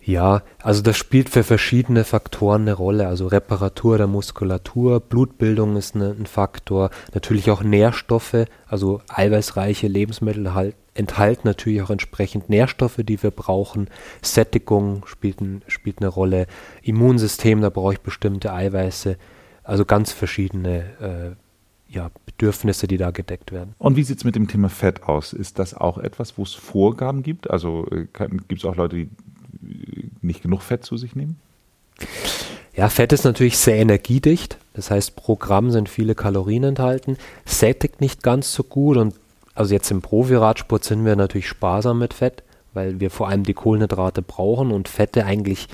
Ja, 0.08 0.40
also 0.62 0.80
das 0.80 0.96
spielt 0.96 1.28
für 1.28 1.44
verschiedene 1.44 2.02
Faktoren 2.02 2.62
eine 2.62 2.72
Rolle. 2.72 3.08
Also 3.08 3.26
Reparatur 3.26 3.98
der 3.98 4.06
Muskulatur, 4.06 5.00
Blutbildung 5.00 5.76
ist 5.76 5.94
eine, 5.94 6.16
ein 6.18 6.24
Faktor, 6.24 6.88
natürlich 7.12 7.50
auch 7.50 7.62
Nährstoffe, 7.62 8.46
also 8.66 9.02
eiweißreiche 9.08 9.86
Lebensmittel 9.86 10.54
halt, 10.54 10.76
enthalten 10.94 11.46
natürlich 11.46 11.82
auch 11.82 11.90
entsprechend 11.90 12.48
Nährstoffe, 12.48 13.00
die 13.04 13.22
wir 13.22 13.30
brauchen. 13.30 13.90
Sättigung 14.22 15.04
spielt, 15.04 15.40
spielt 15.66 15.98
eine 15.98 16.08
Rolle. 16.08 16.46
Immunsystem, 16.80 17.60
da 17.60 17.68
brauche 17.68 17.92
ich 17.92 18.00
bestimmte 18.00 18.50
Eiweiße. 18.50 19.18
Also 19.62 19.84
ganz 19.84 20.12
verschiedene 20.12 21.36
äh, 21.36 21.94
ja, 21.94 22.10
Bedürfnisse, 22.24 22.86
die 22.86 22.96
da 22.96 23.10
gedeckt 23.10 23.52
werden. 23.52 23.74
Und 23.78 23.96
wie 23.96 24.04
sieht 24.04 24.18
es 24.18 24.24
mit 24.24 24.36
dem 24.36 24.48
Thema 24.48 24.68
Fett 24.68 25.02
aus? 25.02 25.34
Ist 25.34 25.58
das 25.58 25.74
auch 25.74 25.98
etwas, 25.98 26.38
wo 26.38 26.44
es 26.44 26.54
Vorgaben 26.54 27.22
gibt? 27.22 27.50
Also 27.50 27.86
gibt 27.90 28.52
es 28.52 28.64
auch 28.64 28.76
Leute, 28.76 28.96
die 28.96 29.02
äh, 29.02 29.08
nicht 30.20 30.42
genug 30.42 30.62
Fett 30.62 30.84
zu 30.84 30.96
sich 30.96 31.14
nehmen? 31.16 31.38
Ja, 32.74 32.88
Fett 32.88 33.12
ist 33.12 33.24
natürlich 33.24 33.58
sehr 33.58 33.76
energiedicht. 33.76 34.56
Das 34.74 34.90
heißt, 34.90 35.16
pro 35.16 35.34
Gramm 35.34 35.72
sind 35.72 35.88
viele 35.88 36.14
Kalorien 36.14 36.62
enthalten. 36.62 37.16
Sättigt 37.44 38.00
nicht 38.00 38.22
ganz 38.22 38.52
so 38.52 38.62
gut. 38.62 38.96
Und 38.96 39.14
also 39.54 39.74
jetzt 39.74 39.90
im 39.90 40.02
Profi-Radsport 40.02 40.84
sind 40.84 41.04
wir 41.04 41.16
natürlich 41.16 41.48
sparsam 41.48 41.98
mit 41.98 42.14
Fett, 42.14 42.44
weil 42.74 43.00
wir 43.00 43.10
vor 43.10 43.28
allem 43.28 43.42
die 43.42 43.54
Kohlenhydrate 43.54 44.22
brauchen 44.22 44.70
und 44.70 44.88
Fette 44.88 45.24
eigentlich 45.24 45.66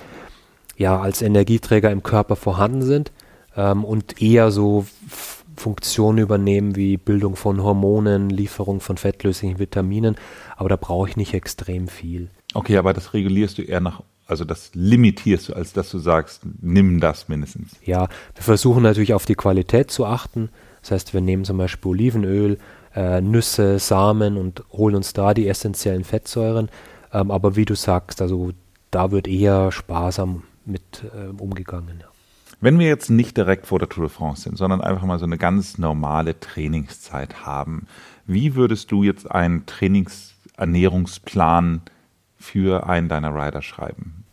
ja 0.79 0.99
als 0.99 1.21
Energieträger 1.21 1.91
im 1.91 2.03
Körper 2.03 2.37
vorhanden 2.37 2.83
sind 2.83 3.13
ähm, 3.55 3.85
und 3.85 4.23
eher 4.23 4.51
so 4.51 4.87
Funktionen 5.57 6.19
übernehmen 6.19 6.75
wie 6.75 6.97
Bildung 6.97 7.37
von 7.37 7.63
Hormonen, 7.63 8.31
Lieferung 8.31 8.81
von 8.81 8.97
fettlöslichen 8.97 9.59
Vitaminen. 9.59 10.17
Aber 10.57 10.71
da 10.71 10.77
brauche 10.77 11.11
ich 11.11 11.17
nicht 11.19 11.35
extrem 11.35 11.89
viel. 11.89 12.31
Okay, 12.55 12.77
aber 12.77 12.93
das 12.93 13.13
regulierst 13.13 13.59
du 13.59 13.63
eher 13.63 13.81
nach, 13.81 14.03
also 14.27 14.45
das 14.45 14.71
limitierst 14.75 15.49
du, 15.49 15.55
als 15.55 15.73
dass 15.73 15.91
du 15.91 15.99
sagst, 15.99 16.43
nimm 16.63 17.01
das 17.01 17.29
mindestens. 17.29 17.73
Ja, 17.85 18.09
wir 18.35 18.43
versuchen 18.43 18.83
natürlich 18.83 19.13
auf 19.13 19.27
die 19.27 19.35
Qualität 19.35 19.91
zu 19.91 20.07
achten. 20.07 20.49
Das 20.81 20.93
heißt, 20.93 21.15
wir 21.15 21.21
nehmen 21.21 21.45
zum 21.45 21.59
Beispiel 21.59 21.91
Olivenöl, 21.91 22.59
äh, 22.95 23.21
Nüsse, 23.21 23.79
Samen 23.79 24.37
und 24.37 24.63
holen 24.73 24.95
uns 24.95 25.13
da 25.13 25.35
die 25.35 25.49
essentiellen 25.49 26.05
Fettsäuren. 26.05 26.69
Ähm, 27.13 27.31
aber 27.31 27.57
wie 27.57 27.65
du 27.65 27.75
sagst, 27.75 28.23
also 28.23 28.53
da 28.91 29.11
wird 29.11 29.27
eher 29.27 29.73
sparsam 29.73 30.45
mit 30.65 31.05
äh, 31.15 31.31
umgegangen. 31.41 32.01
Ja. 32.01 32.07
Wenn 32.61 32.79
wir 32.79 32.87
jetzt 32.87 33.11
nicht 33.11 33.37
direkt 33.37 33.67
vor 33.67 33.79
der 33.79 33.89
Tour 33.89 34.07
de 34.07 34.15
France 34.15 34.43
sind, 34.43 34.57
sondern 34.57 34.81
einfach 34.81 35.05
mal 35.05 35.19
so 35.19 35.27
eine 35.27 35.39
ganz 35.39 35.77
normale 35.77 36.39
Trainingszeit 36.39 37.45
haben, 37.45 37.87
wie 38.27 38.55
würdest 38.55 38.91
du 38.91 39.03
jetzt 39.03 39.31
einen 39.31 39.67
Trainingsernährungsplan 39.67 41.83
für 42.45 42.87
einen 42.89 43.09
deiner 43.09 43.35
Rider 43.35 43.63
schreiben? 43.63 44.25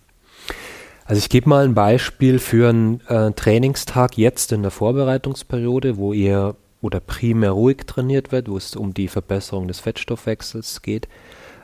Also 1.06 1.20
ich 1.20 1.30
gebe 1.30 1.50
mal 1.50 1.64
ein 1.64 1.74
Beispiel 1.74 2.40
für 2.40 2.70
einen 2.70 3.02
äh, 3.08 3.32
Trainingstag 3.32 4.18
jetzt 4.18 4.52
in 4.52 4.62
der 4.62 4.72
Vorbereitungsperiode, 4.72 5.98
wo 5.98 6.14
ihr 6.14 6.56
oder 6.82 7.00
primär 7.00 7.52
ruhig 7.52 7.86
trainiert 7.86 8.32
wird, 8.32 8.50
wo 8.50 8.58
es 8.58 8.76
um 8.76 8.94
die 8.94 9.08
Verbesserung 9.08 9.68
des 9.68 9.80
Fettstoffwechsels 9.80 10.82
geht. 10.82 11.08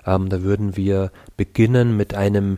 Ähm, 0.06 0.30
da 0.30 0.42
würden 0.42 0.76
wir 0.76 1.12
beginnen 1.38 1.98
mit 1.98 2.14
einem 2.14 2.58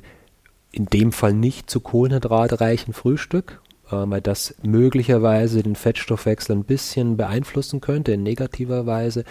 in 0.72 0.86
dem 0.86 1.12
Fall 1.12 1.34
nicht 1.34 1.70
zu 1.70 1.80
kohlenhydratreichen 1.80 2.94
Frühstück, 2.94 3.62
äh, 3.88 3.96
weil 3.96 4.22
das 4.22 4.56
möglicherweise 4.62 5.64
den 5.64 5.76
Fettstoffwechsel 5.76 6.56
ein 6.56 6.64
bisschen 6.64 7.18
beeinflussen 7.18 7.82
könnte 7.82 8.12
in 8.14 8.24
negativer 8.24 8.86
Weise. 8.86 9.24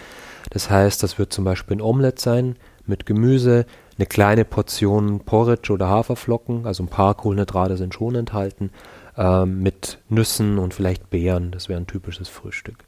Das 0.49 0.69
heißt, 0.69 1.01
das 1.03 1.17
wird 1.17 1.31
zum 1.33 1.45
Beispiel 1.45 1.77
ein 1.77 1.81
Omelett 1.81 2.19
sein 2.19 2.55
mit 2.85 3.05
Gemüse, 3.05 3.65
eine 3.99 4.05
kleine 4.05 4.45
Portion 4.45 5.19
Porridge 5.19 5.73
oder 5.73 5.89
Haferflocken, 5.89 6.65
also 6.65 6.83
ein 6.83 6.87
paar 6.87 7.15
Kohlenhydrate 7.15 7.75
sind 7.75 7.93
schon 7.93 8.15
enthalten, 8.15 8.71
ähm, 9.17 9.61
mit 9.61 9.99
Nüssen 10.07 10.57
und 10.57 10.73
vielleicht 10.73 11.09
Beeren. 11.09 11.51
Das 11.51 11.67
wäre 11.67 11.79
ein 11.79 11.87
typisches 11.87 12.29
Frühstück. 12.29 12.85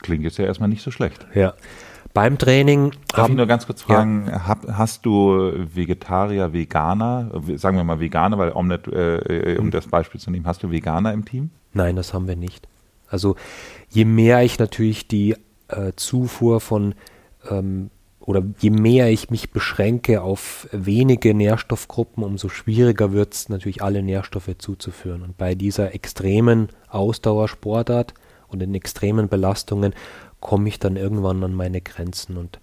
Klingt 0.00 0.24
jetzt 0.24 0.38
ja 0.38 0.46
erstmal 0.46 0.70
nicht 0.70 0.82
so 0.82 0.90
schlecht. 0.90 1.26
Ja. 1.34 1.52
Beim 2.14 2.38
Training 2.38 2.92
Darf 3.08 3.28
ich 3.28 3.34
nur 3.34 3.46
ganz 3.46 3.66
kurz 3.66 3.82
fragen, 3.82 4.28
ja. 4.28 4.46
hab, 4.46 4.66
hast 4.68 5.04
du 5.04 5.52
Vegetarier, 5.74 6.52
Veganer, 6.52 7.30
sagen 7.56 7.76
wir 7.76 7.84
mal 7.84 8.00
Veganer, 8.00 8.38
weil 8.38 8.52
Omelette, 8.52 8.90
äh, 8.90 9.58
um 9.58 9.70
das 9.70 9.88
Beispiel 9.88 10.20
zu 10.20 10.30
nehmen, 10.30 10.46
hast 10.46 10.62
du 10.62 10.70
Veganer 10.70 11.12
im 11.12 11.24
Team? 11.24 11.50
Nein, 11.74 11.96
das 11.96 12.14
haben 12.14 12.26
wir 12.26 12.36
nicht. 12.36 12.68
Also 13.08 13.36
je 13.90 14.04
mehr 14.04 14.42
ich 14.42 14.58
natürlich 14.58 15.08
die 15.08 15.36
äh, 15.68 15.92
Zufuhr 15.96 16.60
von 16.60 16.94
ähm, 17.50 17.90
oder 18.26 18.42
je 18.58 18.70
mehr 18.70 19.10
ich 19.10 19.28
mich 19.30 19.50
beschränke 19.50 20.22
auf 20.22 20.66
wenige 20.72 21.34
Nährstoffgruppen, 21.34 22.24
umso 22.24 22.48
schwieriger 22.48 23.12
wird 23.12 23.34
es 23.34 23.48
natürlich 23.50 23.82
alle 23.82 24.02
Nährstoffe 24.02 24.56
zuzuführen. 24.56 25.22
Und 25.22 25.36
bei 25.36 25.54
dieser 25.54 25.94
extremen 25.94 26.68
Ausdauersportart 26.88 28.14
und 28.48 28.62
in 28.62 28.74
extremen 28.74 29.28
Belastungen 29.28 29.94
komme 30.40 30.68
ich 30.68 30.78
dann 30.78 30.96
irgendwann 30.96 31.44
an 31.44 31.54
meine 31.54 31.82
Grenzen 31.82 32.38
und 32.38 32.60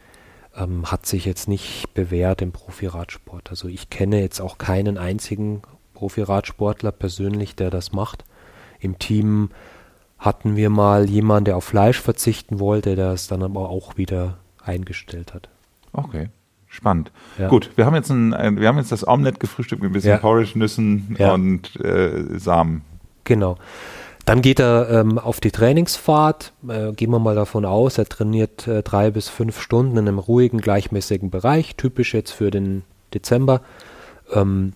ähm, 0.56 0.92
hat 0.92 1.06
sich 1.06 1.26
jetzt 1.26 1.48
nicht 1.48 1.94
bewährt 1.94 2.42
im 2.42 2.52
Profiradsport. 2.52 3.52
Also 3.52 3.68
ich 3.68 3.92
kenne 3.92 4.20
jetzt 4.20 4.40
auch 4.40 4.58
keinen 4.58 4.98
einzigen 4.98 5.62
Profiradsportler 5.94 6.92
persönlich, 6.92 7.56
der 7.56 7.70
das 7.70 7.92
macht. 7.92 8.26
Im 8.80 8.98
Team 8.98 9.50
hatten 10.18 10.56
wir 10.56 10.72
mal 10.72 11.08
jemanden, 11.08 11.46
der 11.46 11.58
auf 11.58 11.66
Fleisch 11.66 12.00
verzichten 12.00 12.60
wollte, 12.60 12.96
der 12.96 13.12
es 13.12 13.28
dann 13.28 13.44
aber 13.44 13.70
auch 13.70 13.98
wieder 13.98 14.41
eingestellt 14.64 15.34
hat. 15.34 15.50
Okay. 15.94 16.30
Spannend. 16.68 17.12
Ja. 17.38 17.50
Gut, 17.50 17.70
wir 17.76 17.86
haben 17.86 17.96
jetzt 17.96 18.10
ein, 18.10 18.34
ein, 18.34 18.60
wir 18.60 18.70
haben 18.70 18.78
jetzt 18.78 18.94
das 18.94 19.06
Omelette 19.06 19.40
gefrühstückt 19.40 19.82
mit 19.82 19.92
ein 19.92 19.94
bisschen 19.94 20.12
ja. 20.12 20.18
Porridge, 20.18 20.58
Nüssen 20.58 21.16
ja. 21.20 21.34
und 21.34 21.76
äh, 21.82 22.40
Samen. 22.40 22.84
Genau. 23.26 23.58
Dann 24.26 24.42
geht 24.42 24.60
er 24.60 24.90
ähm, 24.90 25.18
auf 25.18 25.42
die 25.42 25.52
Trainingsfahrt. 25.52 26.54
Äh, 26.68 26.94
gehen 26.94 27.12
wir 27.12 27.20
mal 27.20 27.36
davon 27.36 27.66
aus, 27.66 27.98
er 27.98 28.06
trainiert 28.06 28.68
äh, 28.68 28.84
drei 28.84 29.12
bis 29.12 29.28
fünf 29.28 29.60
Stunden 29.60 29.98
in 29.98 30.08
einem 30.08 30.20
ruhigen, 30.20 30.62
gleichmäßigen 30.62 31.30
Bereich. 31.30 31.76
Typisch 31.76 32.14
jetzt 32.14 32.32
für 32.32 32.52
den 32.52 32.84
Dezember. 33.14 33.62
Ähm, 34.32 34.72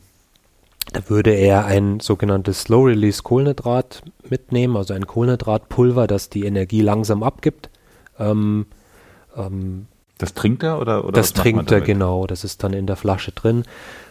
da 0.91 1.09
würde 1.09 1.31
er 1.31 1.65
ein 1.65 1.99
sogenanntes 1.99 2.63
Slow-Release 2.63 3.23
Kohlenhydrat 3.23 4.03
mitnehmen, 4.29 4.75
also 4.75 4.93
ein 4.93 5.07
Kohlenhydratpulver, 5.07 6.07
das 6.07 6.29
die 6.29 6.45
Energie 6.45 6.81
langsam 6.81 7.23
abgibt. 7.23 7.69
Ähm, 8.19 8.65
ähm, 9.35 9.87
das 10.17 10.33
trinkt 10.33 10.63
er 10.63 10.79
oder? 10.79 11.03
oder 11.03 11.11
das 11.11 11.33
trinkt 11.33 11.71
er, 11.71 11.81
genau. 11.81 12.25
Das 12.25 12.43
ist 12.43 12.63
dann 12.63 12.73
in 12.73 12.87
der 12.87 12.95
Flasche 12.95 13.31
drin. 13.31 13.63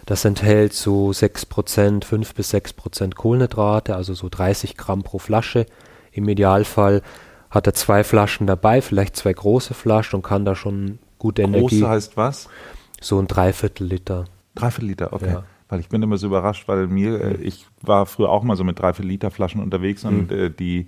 Das 0.05 0.25
enthält 0.25 0.75
so 0.75 1.11
6%, 1.11 2.05
5 2.05 2.35
bis 2.35 2.53
6% 2.53 3.15
Kohlenhydrate, 3.15 3.97
also 3.97 4.13
so 4.13 4.29
30 4.29 4.77
Gramm 4.77 5.03
pro 5.03 5.19
Flasche. 5.19 5.67
Im 6.13 6.29
Idealfall 6.29 7.03
hat 7.51 7.67
er 7.67 7.75
zwei 7.75 8.05
Flaschen 8.05 8.47
dabei, 8.47 8.83
vielleicht 8.83 9.17
zwei 9.17 9.33
große 9.33 9.73
Flaschen 9.73 10.17
und 10.17 10.23
kann 10.23 10.45
da 10.45 10.55
schon 10.55 10.99
gute 11.19 11.43
Große 11.43 11.57
Energie. 11.57 11.81
Große 11.81 11.91
heißt 11.91 12.17
was? 12.17 12.49
So 13.01 13.19
ein 13.19 13.27
Dreiviertel 13.27 13.87
Liter. 13.87 14.27
Dreiviertel 14.55 14.89
Liter, 14.89 15.13
okay. 15.13 15.33
Ja. 15.33 15.45
Weil 15.69 15.81
ich 15.81 15.89
bin 15.89 16.03
immer 16.03 16.19
so 16.19 16.27
überrascht, 16.27 16.69
weil 16.69 16.87
mir, 16.87 17.21
äh, 17.21 17.35
ich 17.37 17.67
war 17.81 18.05
früher 18.05 18.29
auch 18.29 18.43
mal 18.43 18.57
so 18.57 18.65
mit 18.65 18.79
Dreiviertel 18.79 19.09
Liter 19.09 19.31
Flaschen 19.31 19.63
unterwegs 19.63 20.05
und 20.05 20.31
mhm. 20.31 20.37
äh, 20.37 20.51
die 20.51 20.87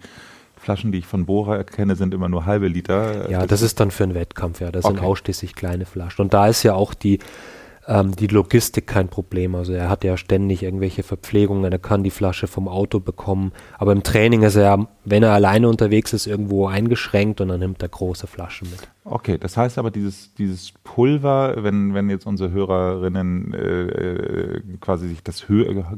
Flaschen, 0.67 0.91
die 0.91 0.99
ich 0.99 1.07
von 1.07 1.27
Bora 1.27 1.63
kenne, 1.63 1.95
sind 1.95 2.13
immer 2.13 2.29
nur 2.29 2.45
halbe 2.45 2.67
Liter. 2.67 3.31
Ja, 3.31 3.47
das 3.47 3.63
ist 3.63 3.79
dann 3.79 3.93
für 3.93 4.03
einen 4.03 4.15
Wettkampf, 4.15 4.61
ja. 4.61 4.73
Das 4.73 4.85
okay. 4.85 4.97
sind 4.97 5.05
ausschließlich 5.05 5.55
kleine 5.55 5.87
Flaschen. 5.87 6.23
Und 6.25 6.35
da 6.35 6.49
ist 6.49 6.65
ja 6.65 6.75
auch 6.75 6.93
die, 6.93 7.21
ähm, 7.89 8.17
die 8.17 8.27
Logistik 8.27 8.87
kein 8.87 9.09
Problem. 9.09 9.55
Also 9.55 9.73
er 9.73 9.89
hat 9.89 10.05
ja 10.05 10.17
ständig 10.17 10.63
irgendwelche 10.63 11.03
Verpflegungen, 11.03 11.71
er 11.71 11.79
kann 11.79 12.03
die 12.03 12.11
Flasche 12.11 12.47
vom 12.47 12.69
Auto 12.69 13.01
bekommen. 13.01 13.53
Aber 13.79 13.93
im 13.93 14.03
Training 14.03 14.43
ist 14.43 14.57
er, 14.57 14.89
wenn 15.05 15.23
er 15.23 15.33
alleine 15.33 15.69
unterwegs 15.69 16.13
ist, 16.13 16.27
irgendwo 16.27 16.67
eingeschränkt 16.67 17.41
und 17.41 17.49
dann 17.49 17.61
nimmt 17.61 17.83
er 17.83 17.89
große 17.89 18.27
Flaschen 18.27 18.69
mit. 18.71 18.89
Okay, 19.05 19.39
das 19.39 19.57
heißt 19.57 19.79
aber 19.79 19.93
dieses, 19.93 20.35
dieses 20.35 20.73
Pulver, 20.83 21.63
wenn, 21.63 21.95
wenn 21.95 22.11
jetzt 22.11 22.27
unsere 22.27 22.51
Hörerinnen 22.51 23.55
äh, 23.55 23.83
äh 23.83 24.63
quasi 24.81 25.09
sich 25.09 25.23
das 25.23 25.47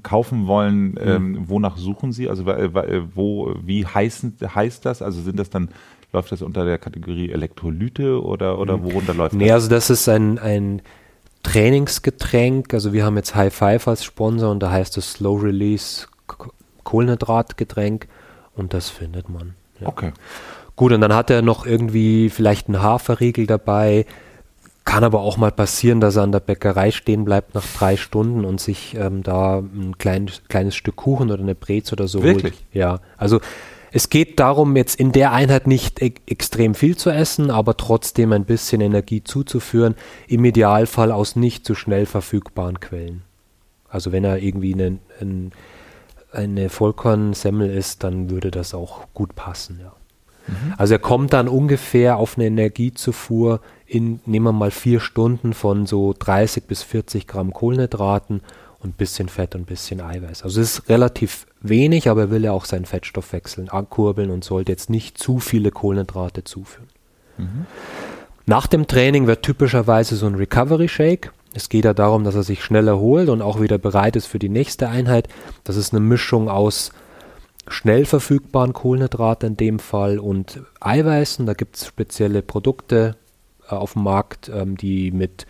kaufen 0.02 0.46
wollen, 0.46 0.90
mhm. 0.90 0.98
ähm, 1.00 1.44
wonach 1.48 1.78
suchen 1.78 2.12
sie? 2.12 2.28
Also 2.28 2.46
äh, 2.50 3.02
wo, 3.14 3.54
wie 3.64 3.86
heißen, 3.86 4.36
heißt 4.54 4.84
das? 4.84 5.00
Also 5.00 5.22
sind 5.22 5.38
das 5.38 5.48
dann 5.48 5.70
läuft 6.12 6.32
das 6.32 6.42
unter 6.42 6.64
der 6.64 6.78
Kategorie 6.78 7.30
Elektrolyte 7.30 8.22
oder, 8.22 8.58
oder 8.58 8.78
mhm. 8.78 8.84
worunter 8.84 9.14
läuft 9.14 9.34
nee, 9.34 9.40
das? 9.40 9.46
Nee, 9.46 9.52
also 9.52 9.68
das 9.68 9.90
ist 9.90 10.08
ein, 10.08 10.38
ein 10.38 10.82
Trainingsgetränk. 11.52 12.74
Also 12.74 12.92
wir 12.92 13.04
haben 13.04 13.16
jetzt 13.16 13.34
High 13.34 13.54
Five 13.54 13.88
als 13.88 14.04
Sponsor 14.04 14.50
und 14.50 14.60
da 14.60 14.70
heißt 14.70 14.96
es 14.98 15.12
Slow 15.12 15.42
Release 15.42 16.06
Kohlenhydratgetränk 16.84 18.06
und 18.54 18.74
das 18.74 18.90
findet 18.90 19.28
man. 19.28 19.54
Ja. 19.80 19.88
Okay. 19.88 20.12
Gut, 20.76 20.92
und 20.92 21.00
dann 21.00 21.14
hat 21.14 21.30
er 21.30 21.42
noch 21.42 21.66
irgendwie 21.66 22.30
vielleicht 22.30 22.68
einen 22.68 22.82
Haferriegel 22.82 23.46
dabei. 23.46 24.06
Kann 24.84 25.04
aber 25.04 25.20
auch 25.20 25.36
mal 25.36 25.52
passieren, 25.52 26.00
dass 26.00 26.16
er 26.16 26.22
an 26.22 26.32
der 26.32 26.40
Bäckerei 26.40 26.90
stehen 26.92 27.24
bleibt 27.24 27.54
nach 27.54 27.66
drei 27.76 27.96
Stunden 27.96 28.44
und 28.44 28.60
sich 28.60 28.94
ähm, 28.94 29.22
da 29.22 29.58
ein 29.58 29.96
klein, 29.98 30.30
kleines 30.48 30.76
Stück 30.76 30.96
Kuchen 30.96 31.30
oder 31.30 31.42
eine 31.42 31.54
Brez 31.54 31.92
oder 31.92 32.08
so 32.08 32.22
Wirklich? 32.22 32.54
holt. 32.54 32.62
Ja, 32.72 33.00
also 33.16 33.40
es 33.92 34.10
geht 34.10 34.38
darum, 34.40 34.76
jetzt 34.76 34.98
in 34.98 35.12
der 35.12 35.32
Einheit 35.32 35.66
nicht 35.66 36.00
e 36.02 36.12
extrem 36.26 36.74
viel 36.74 36.96
zu 36.96 37.10
essen, 37.10 37.50
aber 37.50 37.76
trotzdem 37.76 38.32
ein 38.32 38.44
bisschen 38.44 38.80
Energie 38.80 39.24
zuzuführen, 39.24 39.94
im 40.26 40.44
Idealfall 40.44 41.12
aus 41.12 41.36
nicht 41.36 41.64
zu 41.64 41.74
schnell 41.74 42.06
verfügbaren 42.06 42.80
Quellen. 42.80 43.22
Also 43.88 44.12
wenn 44.12 44.24
er 44.24 44.38
irgendwie 44.38 44.74
eine, 44.74 44.98
eine, 45.20 45.50
eine 46.32 46.68
Vollkornsemmel 46.68 47.70
isst, 47.70 48.04
dann 48.04 48.30
würde 48.30 48.50
das 48.50 48.74
auch 48.74 49.06
gut 49.14 49.34
passen, 49.34 49.80
ja. 49.82 49.92
Mhm. 50.48 50.74
Also 50.76 50.94
er 50.94 50.98
kommt 50.98 51.32
dann 51.32 51.48
ungefähr 51.48 52.16
auf 52.16 52.36
eine 52.36 52.46
Energiezufuhr 52.46 53.60
in, 53.86 54.20
nehmen 54.26 54.46
wir 54.46 54.52
mal 54.52 54.70
vier 54.70 55.00
Stunden 55.00 55.54
von 55.54 55.86
so 55.86 56.14
30 56.18 56.64
bis 56.64 56.82
40 56.82 57.26
Gramm 57.26 57.52
Kohlenhydraten 57.52 58.42
und 58.80 58.90
ein 58.90 58.92
bisschen 58.92 59.28
Fett 59.28 59.54
und 59.54 59.62
ein 59.62 59.66
bisschen 59.66 60.00
Eiweiß. 60.00 60.42
Also 60.42 60.60
es 60.60 60.78
ist 60.78 60.88
relativ 60.88 61.46
wenig, 61.60 62.08
aber 62.08 62.22
er 62.22 62.30
will 62.30 62.44
ja 62.44 62.52
auch 62.52 62.64
seinen 62.64 62.84
Fettstoffwechsel 62.84 63.68
ankurbeln 63.70 64.30
und 64.30 64.44
sollte 64.44 64.72
jetzt 64.72 64.90
nicht 64.90 65.18
zu 65.18 65.40
viele 65.40 65.70
Kohlenhydrate 65.70 66.44
zuführen. 66.44 66.88
Mhm. 67.38 67.66
Nach 68.46 68.66
dem 68.66 68.86
Training 68.86 69.26
wird 69.26 69.42
typischerweise 69.42 70.16
so 70.16 70.26
ein 70.26 70.36
Recovery 70.36 70.88
Shake. 70.88 71.32
Es 71.54 71.68
geht 71.68 71.84
ja 71.84 71.94
darum, 71.94 72.24
dass 72.24 72.34
er 72.34 72.44
sich 72.44 72.62
schnell 72.62 72.88
erholt 72.88 73.28
und 73.28 73.42
auch 73.42 73.60
wieder 73.60 73.78
bereit 73.78 74.16
ist 74.16 74.26
für 74.26 74.38
die 74.38 74.48
nächste 74.48 74.88
Einheit. 74.88 75.28
Das 75.64 75.76
ist 75.76 75.92
eine 75.92 76.00
Mischung 76.00 76.48
aus 76.48 76.92
schnell 77.66 78.06
verfügbaren 78.06 78.72
Kohlenhydraten 78.72 79.50
in 79.50 79.56
dem 79.56 79.78
Fall 79.78 80.18
und 80.18 80.62
Eiweißen. 80.80 81.46
Da 81.46 81.54
gibt 81.54 81.76
es 81.76 81.86
spezielle 81.86 82.42
Produkte 82.42 83.16
äh, 83.68 83.74
auf 83.74 83.94
dem 83.94 84.04
Markt, 84.04 84.50
ähm, 84.54 84.76
die 84.76 85.10
mit 85.10 85.46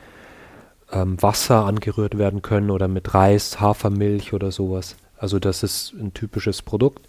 ähm, 0.92 1.20
Wasser 1.22 1.64
angerührt 1.64 2.18
werden 2.18 2.42
können 2.42 2.70
oder 2.70 2.88
mit 2.88 3.14
Reis, 3.14 3.60
Hafermilch 3.60 4.32
oder 4.32 4.50
sowas. 4.50 4.96
Also 5.18 5.38
das 5.38 5.62
ist 5.62 5.92
ein 5.94 6.14
typisches 6.14 6.62
Produkt. 6.62 7.06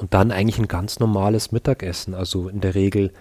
Und 0.00 0.12
dann 0.12 0.32
eigentlich 0.32 0.58
ein 0.58 0.68
ganz 0.68 0.98
normales 0.98 1.52
Mittagessen. 1.52 2.14
Also 2.14 2.48
in 2.48 2.60
der 2.60 2.74
Regel 2.74 3.12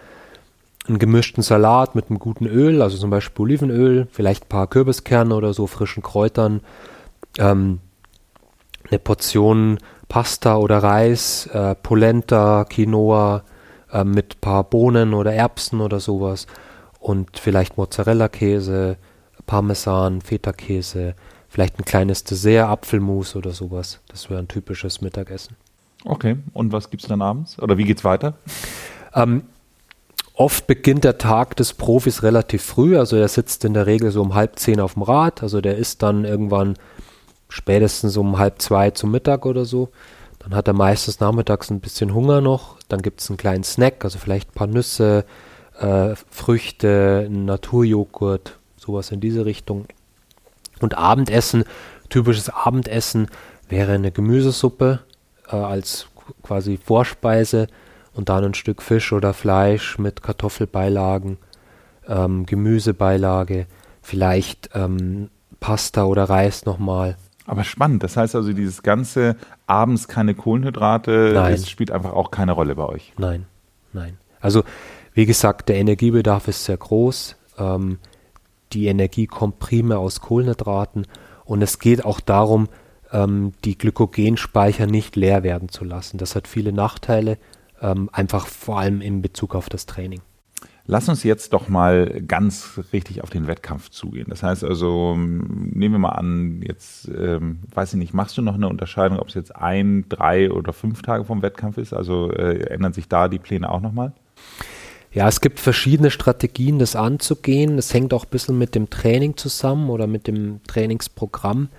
einen 0.87 0.99
gemischten 0.99 1.43
Salat 1.43 1.95
mit 1.95 2.09
einem 2.09 2.19
guten 2.19 2.45
Öl, 2.45 2.81
also 2.81 2.97
zum 2.97 3.09
Beispiel 3.09 3.43
Olivenöl, 3.43 4.07
vielleicht 4.11 4.45
ein 4.45 4.49
paar 4.49 4.67
Kürbiskerne 4.67 5.33
oder 5.33 5.53
so, 5.53 5.67
frischen 5.67 6.03
Kräutern, 6.03 6.61
ähm, 7.37 7.79
eine 8.89 8.99
Portion 8.99 9.77
Pasta 10.09 10.57
oder 10.57 10.79
Reis, 10.79 11.47
äh, 11.47 11.75
Polenta, 11.75 12.65
Quinoa 12.65 13.43
äh, 13.91 14.03
mit 14.03 14.35
ein 14.35 14.41
paar 14.41 14.63
Bohnen 14.65 15.13
oder 15.13 15.33
Erbsen 15.33 15.79
oder 15.79 15.99
sowas 15.99 16.47
und 16.99 17.39
vielleicht 17.39 17.77
Mozzarella-Käse, 17.77 18.97
Parmesan, 19.45 20.21
Feta-Käse, 20.21 21.15
vielleicht 21.49 21.79
ein 21.79 21.86
kleines 21.86 22.23
Dessert, 22.23 22.69
Apfelmus 22.69 23.36
oder 23.36 23.51
sowas. 23.51 23.99
Das 24.08 24.29
wäre 24.29 24.39
ein 24.39 24.47
typisches 24.47 25.01
Mittagessen. 25.01 25.56
Okay, 26.06 26.38
und 26.53 26.71
was 26.71 26.89
gibt 26.89 27.03
es 27.03 27.10
dann 27.10 27.21
abends? 27.21 27.60
Oder 27.60 27.77
wie 27.77 27.86
geht 27.86 27.99
es 27.99 28.03
weiter? 28.03 28.36
Ähm, 29.13 29.43
oft 30.34 30.67
beginnt 30.67 31.03
der 31.03 31.17
Tag 31.17 31.56
des 31.56 31.73
Profis 31.73 32.23
relativ 32.23 32.63
früh, 32.63 32.97
also 32.97 33.15
er 33.15 33.27
sitzt 33.27 33.63
in 33.65 33.73
der 33.73 33.86
Regel 33.86 34.12
so 34.12 34.21
um 34.21 34.34
halb 34.34 34.60
zehn 34.60 34.79
auf 34.79 34.93
dem 34.93 35.03
Rad, 35.03 35.43
also 35.43 35.62
der 35.62 35.77
ist 35.77 36.03
dann 36.03 36.25
irgendwann 36.25 36.75
spätestens 37.49 38.17
um 38.17 38.38
halb 38.38 38.62
zwei 38.62 38.91
zum 38.91 39.12
Mittag 39.12 39.45
oder 39.45 39.65
so. 39.65 39.89
Dann 40.39 40.56
hat 40.56 40.67
er 40.67 40.73
meistens 40.73 41.19
nachmittags 41.19 41.69
ein 41.69 41.79
bisschen 41.79 42.13
Hunger 42.13 42.41
noch, 42.41 42.77
dann 42.89 43.01
gibt 43.01 43.21
es 43.21 43.29
einen 43.29 43.38
kleinen 43.38 43.63
Snack, 43.63 44.03
also 44.03 44.17
vielleicht 44.17 44.49
ein 44.49 44.56
paar 44.56 44.67
Nüsse, 44.67 45.23
äh, 45.79 46.15
Früchte, 46.29 47.23
einen 47.25 47.45
Naturjoghurt, 47.45 48.58
sowas 48.84 49.12
in 49.12 49.19
diese 49.19 49.46
Richtung. 49.46 49.86
Und 50.80 50.98
Abendessen, 50.98 51.63
typisches 52.10 52.50
Abendessen 52.50 53.28
wäre 53.69 53.93
eine 53.93 54.12
Gemüsesuppe 54.12 55.00
äh, 55.48 55.56
als 55.56 56.08
quasi 56.41 56.78
Vorspeise 56.78 57.67
und 58.13 58.30
dann 58.30 58.43
ein 58.43 58.54
Stück 58.54 58.82
Fisch 58.82 59.13
oder 59.13 59.34
Fleisch 59.34 59.98
mit 59.98 60.22
Kartoffelbeilagen, 60.22 61.38
ähm, 62.08 62.46
Gemüsebeilage, 62.46 63.65
vielleicht 64.02 64.69
ähm, 64.74 65.30
Pasta 65.60 66.04
oder 66.04 66.26
Reis 66.26 66.65
nochmal. 66.65 67.17
Aber 67.46 67.63
spannend, 67.63 68.04
das 68.04 68.15
heißt 68.15 68.36
also, 68.36 68.54
dieses 68.54 68.84
ganze 68.84 69.36
abends 69.67 70.08
keine 70.08 70.34
Kohlenhydrate, 70.34 71.32
nein. 71.34 71.52
das 71.52 71.69
spielt 71.69 71.91
einfach 71.91 72.13
auch 72.13 72.32
keine 72.32 72.54
Rolle 72.54 72.76
bei 72.76 72.86
euch. 72.86 73.13
Nein, 73.17 73.46
nein. 73.91 74.17
Also, 74.39 74.63
wie 75.13 75.26
gesagt, 75.26 75.69
der 75.69 75.78
Energiebedarf 75.78 76.48
ist 76.48 76.65
sehr 76.65 76.78
groß. 76.78 77.36
Ähm, 77.58 78.00
die 78.73 78.88
Energie 78.88 79.27
kommt 79.27 79.59
primär 79.59 79.99
aus 79.99 80.21
Kohlenhydraten 80.21 81.05
und 81.45 81.62
es 81.62 81.79
geht 81.79 82.05
auch 82.05 82.19
darum, 82.19 82.69
ähm, 83.12 83.53
die 83.63 83.77
Glykogenspeicher 83.77 84.88
nicht 84.88 85.15
leer 85.15 85.43
werden 85.43 85.69
zu 85.69 85.86
lassen. 85.86 86.17
Das 86.17 86.36
hat 86.36 86.47
viele 86.47 86.73
Nachteile, 86.73 87.38
ähm, 87.81 88.09
einfach 88.12 88.47
vor 88.47 88.79
allem 88.79 89.01
in 89.01 89.21
Bezug 89.21 89.55
auf 89.55 89.69
das 89.69 89.86
Training. 89.86 90.21
Lass 90.86 91.07
uns 91.07 91.23
jetzt 91.23 91.53
doch 91.53 91.69
mal 91.69 92.21
ganz 92.27 92.77
richtig 92.91 93.23
auf 93.23 93.29
den 93.29 93.47
Wettkampf 93.47 93.89
zugehen. 93.89 94.25
Das 94.27 94.43
heißt 94.43 94.65
also, 94.65 95.15
nehmen 95.15 95.93
wir 95.93 95.99
mal 95.99 96.09
an, 96.09 96.62
jetzt, 96.62 97.07
ähm, 97.07 97.59
weiß 97.73 97.93
ich 97.93 97.99
nicht, 97.99 98.13
machst 98.13 98.38
du 98.38 98.41
noch 98.41 98.55
eine 98.55 98.67
Unterscheidung, 98.67 99.19
ob 99.19 99.29
es 99.29 99.33
jetzt 99.33 99.55
ein, 99.55 100.09
drei 100.09 100.51
oder 100.51 100.73
fünf 100.73 101.01
Tage 101.01 101.23
vom 101.23 101.41
Wettkampf 101.41 101.77
ist? 101.77 101.93
Also 101.93 102.31
äh, 102.31 102.65
ändern 102.65 102.91
sich 102.91 103.07
da 103.07 103.29
die 103.29 103.39
Pläne 103.39 103.71
auch 103.71 103.79
nochmal? 103.79 104.12
Ja, 105.13 105.28
es 105.28 105.41
gibt 105.41 105.60
verschiedene 105.60 106.10
Strategien, 106.10 106.80
das 106.80 106.95
anzugehen. 106.95 107.76
Das 107.76 107.93
hängt 107.93 108.13
auch 108.13 108.26
ein 108.26 108.32
bisschen 108.32 108.58
mit 108.58 108.73
dem 108.73 108.89
Training 108.89 109.38
zusammen 109.38 109.89
oder 109.91 110.08
mit 110.08 110.28
dem 110.28 110.62
Trainingsprogramm. 110.67 111.69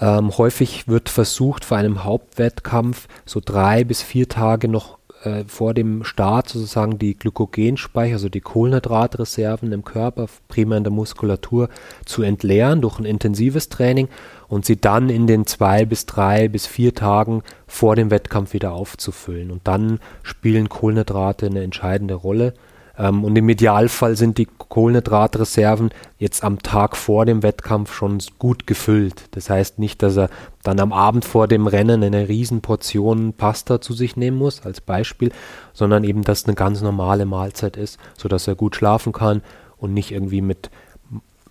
Ähm, 0.00 0.36
häufig 0.38 0.88
wird 0.88 1.10
versucht, 1.10 1.66
vor 1.66 1.76
einem 1.76 2.04
Hauptwettkampf 2.04 3.06
so 3.26 3.40
drei 3.44 3.84
bis 3.84 4.00
vier 4.00 4.28
Tage 4.28 4.66
noch 4.66 4.99
äh, 5.24 5.44
vor 5.46 5.74
dem 5.74 6.04
Start 6.04 6.48
sozusagen 6.48 6.98
die 6.98 7.14
Glykogenspeicher, 7.14 8.14
also 8.14 8.28
die 8.28 8.40
Kohlenhydratreserven 8.40 9.72
im 9.72 9.84
Körper, 9.84 10.26
primär 10.48 10.78
in 10.78 10.84
der 10.84 10.92
Muskulatur, 10.92 11.68
zu 12.04 12.22
entleeren 12.22 12.80
durch 12.80 12.98
ein 12.98 13.04
intensives 13.04 13.68
Training 13.68 14.08
und 14.48 14.64
sie 14.64 14.80
dann 14.80 15.10
in 15.10 15.26
den 15.26 15.46
zwei 15.46 15.84
bis 15.84 16.06
drei 16.06 16.48
bis 16.48 16.66
vier 16.66 16.94
Tagen 16.94 17.42
vor 17.66 17.96
dem 17.96 18.10
Wettkampf 18.10 18.52
wieder 18.52 18.72
aufzufüllen. 18.72 19.50
Und 19.50 19.66
dann 19.68 20.00
spielen 20.22 20.68
Kohlenhydrate 20.68 21.46
eine 21.46 21.62
entscheidende 21.62 22.14
Rolle. 22.14 22.54
Ähm, 23.00 23.24
und 23.24 23.36
im 23.36 23.48
Idealfall 23.48 24.16
sind 24.16 24.36
die 24.36 24.46
Kohlenhydratreserven 24.46 25.90
jetzt 26.18 26.44
am 26.44 26.60
Tag 26.60 26.96
vor 26.96 27.24
dem 27.24 27.42
Wettkampf 27.42 27.92
schon 27.92 28.18
gut 28.38 28.66
gefüllt. 28.66 29.24
Das 29.30 29.48
heißt 29.48 29.78
nicht, 29.78 30.02
dass 30.02 30.18
er 30.18 30.28
dann 30.62 30.78
am 30.78 30.92
Abend 30.92 31.24
vor 31.24 31.48
dem 31.48 31.66
Rennen 31.66 32.04
eine 32.04 32.28
Riesenportion 32.28 33.32
Pasta 33.32 33.80
zu 33.80 33.94
sich 33.94 34.16
nehmen 34.16 34.36
muss, 34.36 34.64
als 34.66 34.82
Beispiel, 34.82 35.32
sondern 35.72 36.04
eben, 36.04 36.22
dass 36.22 36.44
eine 36.44 36.54
ganz 36.54 36.82
normale 36.82 37.24
Mahlzeit 37.24 37.78
ist, 37.78 37.98
sodass 38.18 38.46
er 38.46 38.54
gut 38.54 38.76
schlafen 38.76 39.12
kann 39.12 39.40
und 39.78 39.94
nicht 39.94 40.12
irgendwie 40.12 40.42
mit 40.42 40.70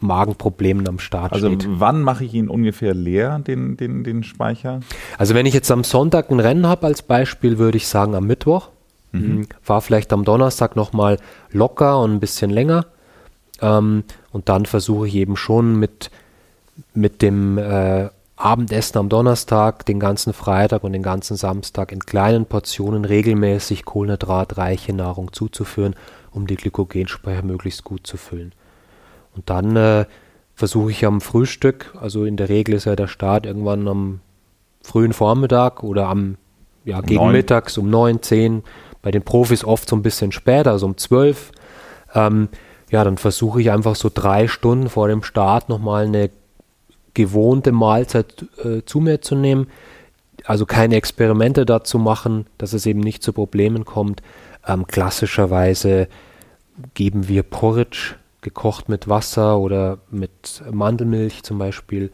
Magenproblemen 0.01 0.87
am 0.87 0.99
Start 0.99 1.33
also 1.33 1.47
steht. 1.47 1.65
Also 1.65 1.79
wann 1.79 2.03
mache 2.03 2.23
ich 2.23 2.33
ihn 2.33 2.47
ungefähr 2.47 2.93
leer, 2.93 3.39
den, 3.39 3.75
den, 3.75 4.03
den 4.03 4.23
Speicher? 4.23 4.81
Also 5.17 5.33
wenn 5.33 5.45
ich 5.45 5.53
jetzt 5.53 5.71
am 5.71 5.83
Sonntag 5.83 6.29
ein 6.29 6.39
Rennen 6.39 6.67
habe 6.67 6.85
als 6.85 7.01
Beispiel, 7.01 7.57
würde 7.57 7.77
ich 7.77 7.87
sagen 7.87 8.15
am 8.15 8.27
Mittwoch. 8.27 8.69
Mhm. 9.11 9.47
War 9.65 9.81
vielleicht 9.81 10.13
am 10.13 10.23
Donnerstag 10.23 10.75
nochmal 10.75 11.17
locker 11.51 11.99
und 12.01 12.13
ein 12.13 12.19
bisschen 12.19 12.49
länger. 12.49 12.85
Ähm, 13.61 14.03
und 14.31 14.49
dann 14.49 14.65
versuche 14.65 15.07
ich 15.07 15.15
eben 15.15 15.35
schon 15.35 15.77
mit, 15.77 16.11
mit 16.93 17.21
dem 17.21 17.57
äh, 17.57 18.09
Abendessen 18.35 18.97
am 18.97 19.09
Donnerstag, 19.09 19.85
den 19.85 19.99
ganzen 19.99 20.31
Freitag 20.31 20.83
und 20.83 20.93
den 20.93 21.03
ganzen 21.03 21.35
Samstag 21.35 21.91
in 21.91 21.99
kleinen 21.99 22.45
Portionen 22.45 23.03
regelmäßig 23.03 23.83
kohlenhydratreiche 23.83 24.93
Nahrung 24.93 25.33
zuzuführen, 25.33 25.95
um 26.31 26.47
die 26.47 26.55
Glykogenspeicher 26.55 27.43
möglichst 27.43 27.83
gut 27.83 28.07
zu 28.07 28.15
füllen. 28.15 28.53
Und 29.35 29.49
dann 29.49 29.75
äh, 29.75 30.05
versuche 30.55 30.91
ich 30.91 31.05
am 31.05 31.19
Frühstück, 31.21 31.93
also 31.99 32.23
in 32.25 32.37
der 32.37 32.49
Regel 32.49 32.75
ist 32.75 32.85
ja 32.85 32.95
der 32.95 33.07
Start 33.07 33.45
irgendwann 33.45 33.87
am 33.87 34.21
frühen 34.81 35.13
Vormittag 35.13 35.83
oder 35.83 36.07
am 36.07 36.37
ja, 36.85 37.01
gegen 37.01 37.21
neun. 37.21 37.33
mittags 37.33 37.77
um 37.77 37.89
neun, 37.89 38.21
zehn, 38.21 38.63
bei 39.01 39.11
den 39.11 39.23
Profis 39.23 39.63
oft 39.63 39.89
so 39.89 39.95
ein 39.95 40.01
bisschen 40.01 40.31
später, 40.31 40.71
also 40.71 40.85
um 40.85 40.97
zwölf. 40.97 41.51
Ähm, 42.13 42.49
ja, 42.89 43.03
dann 43.03 43.17
versuche 43.17 43.61
ich 43.61 43.71
einfach 43.71 43.95
so 43.95 44.09
drei 44.13 44.47
Stunden 44.47 44.89
vor 44.89 45.07
dem 45.07 45.23
Start 45.23 45.69
nochmal 45.69 46.05
eine 46.05 46.29
gewohnte 47.13 47.71
Mahlzeit 47.71 48.45
äh, 48.63 48.83
zu 48.85 48.99
mir 48.99 49.21
zu 49.21 49.35
nehmen. 49.35 49.67
Also 50.45 50.65
keine 50.65 50.95
Experimente 50.95 51.65
dazu 51.65 51.99
machen, 51.99 52.47
dass 52.57 52.73
es 52.73 52.85
eben 52.85 53.01
nicht 53.01 53.23
zu 53.23 53.33
Problemen 53.33 53.85
kommt. 53.85 54.21
Ähm, 54.65 54.87
klassischerweise 54.87 56.07
geben 56.93 57.27
wir 57.27 57.43
Porridge, 57.43 58.15
gekocht 58.41 58.89
mit 58.89 59.09
Wasser 59.09 59.59
oder 59.59 59.99
mit 60.09 60.63
Mandelmilch 60.71 61.43
zum 61.43 61.57
Beispiel. 61.59 62.11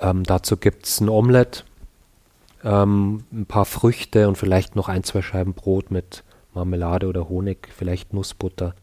Ähm, 0.00 0.22
dazu 0.22 0.56
gibt 0.56 0.86
es 0.86 1.00
ein 1.00 1.08
Omelett 1.08 1.64
ähm, 2.64 3.24
ein 3.32 3.46
paar 3.46 3.64
Früchte 3.64 4.28
und 4.28 4.36
vielleicht 4.36 4.76
noch 4.76 4.88
ein, 4.88 5.04
zwei 5.04 5.22
Scheiben 5.22 5.54
Brot 5.54 5.90
mit 5.90 6.24
Marmelade 6.54 7.06
oder 7.06 7.28
Honig, 7.28 7.68
vielleicht 7.76 8.12
Nussbutter. 8.12 8.74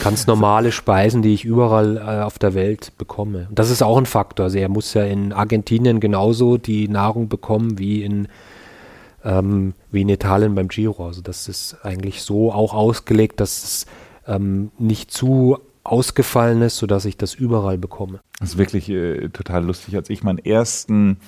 Ganz 0.00 0.26
normale 0.28 0.72
Speisen, 0.72 1.20
die 1.22 1.34
ich 1.34 1.44
überall 1.44 1.98
äh, 1.98 2.22
auf 2.22 2.38
der 2.38 2.54
Welt 2.54 2.96
bekomme. 2.96 3.46
Und 3.48 3.58
das 3.58 3.70
ist 3.70 3.82
auch 3.82 3.98
ein 3.98 4.06
Faktor. 4.06 4.44
Also 4.44 4.58
er 4.58 4.68
muss 4.68 4.94
ja 4.94 5.04
in 5.04 5.32
Argentinien 5.32 6.00
genauso 6.00 6.56
die 6.56 6.88
Nahrung 6.88 7.28
bekommen 7.28 7.78
wie 7.78 8.02
in, 8.02 8.28
ähm, 9.24 9.74
wie 9.90 10.02
in 10.02 10.08
Italien 10.08 10.54
beim 10.54 10.68
Giro. 10.68 11.06
Also 11.06 11.20
das 11.20 11.48
ist 11.48 11.76
eigentlich 11.82 12.22
so 12.22 12.52
auch 12.52 12.72
ausgelegt, 12.72 13.40
dass 13.40 13.64
es 13.64 13.86
ähm, 14.26 14.70
nicht 14.78 15.10
zu 15.10 15.58
ausgefallen 15.84 16.62
ist, 16.62 16.78
sodass 16.78 17.04
ich 17.04 17.16
das 17.16 17.34
überall 17.34 17.78
bekomme. 17.78 18.20
Das 18.40 18.50
ist 18.50 18.58
wirklich 18.58 18.88
äh, 18.88 19.28
total 19.28 19.64
lustig. 19.64 19.96
Als 19.96 20.10
ich 20.10 20.22
meinen 20.22 20.38
ersten 20.38 21.18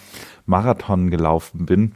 Marathon 0.46 1.10
gelaufen 1.10 1.66
bin, 1.66 1.92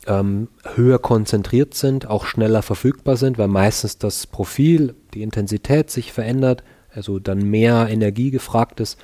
ähm, 0.05 0.49
höher 0.75 0.99
konzentriert 0.99 1.73
sind, 1.73 2.09
auch 2.09 2.25
schneller 2.25 2.61
verfügbar 2.61 3.15
sind, 3.15 3.37
weil 3.37 3.47
meistens 3.47 3.97
das 3.97 4.27
Profil, 4.27 4.95
die 5.13 5.21
Intensität 5.21 5.89
sich 5.89 6.11
verändert, 6.11 6.61
also 6.93 7.19
dann 7.19 7.49
mehr 7.49 7.87
Energie 7.89 8.31
gefragt 8.31 8.81
ist. 8.81 8.99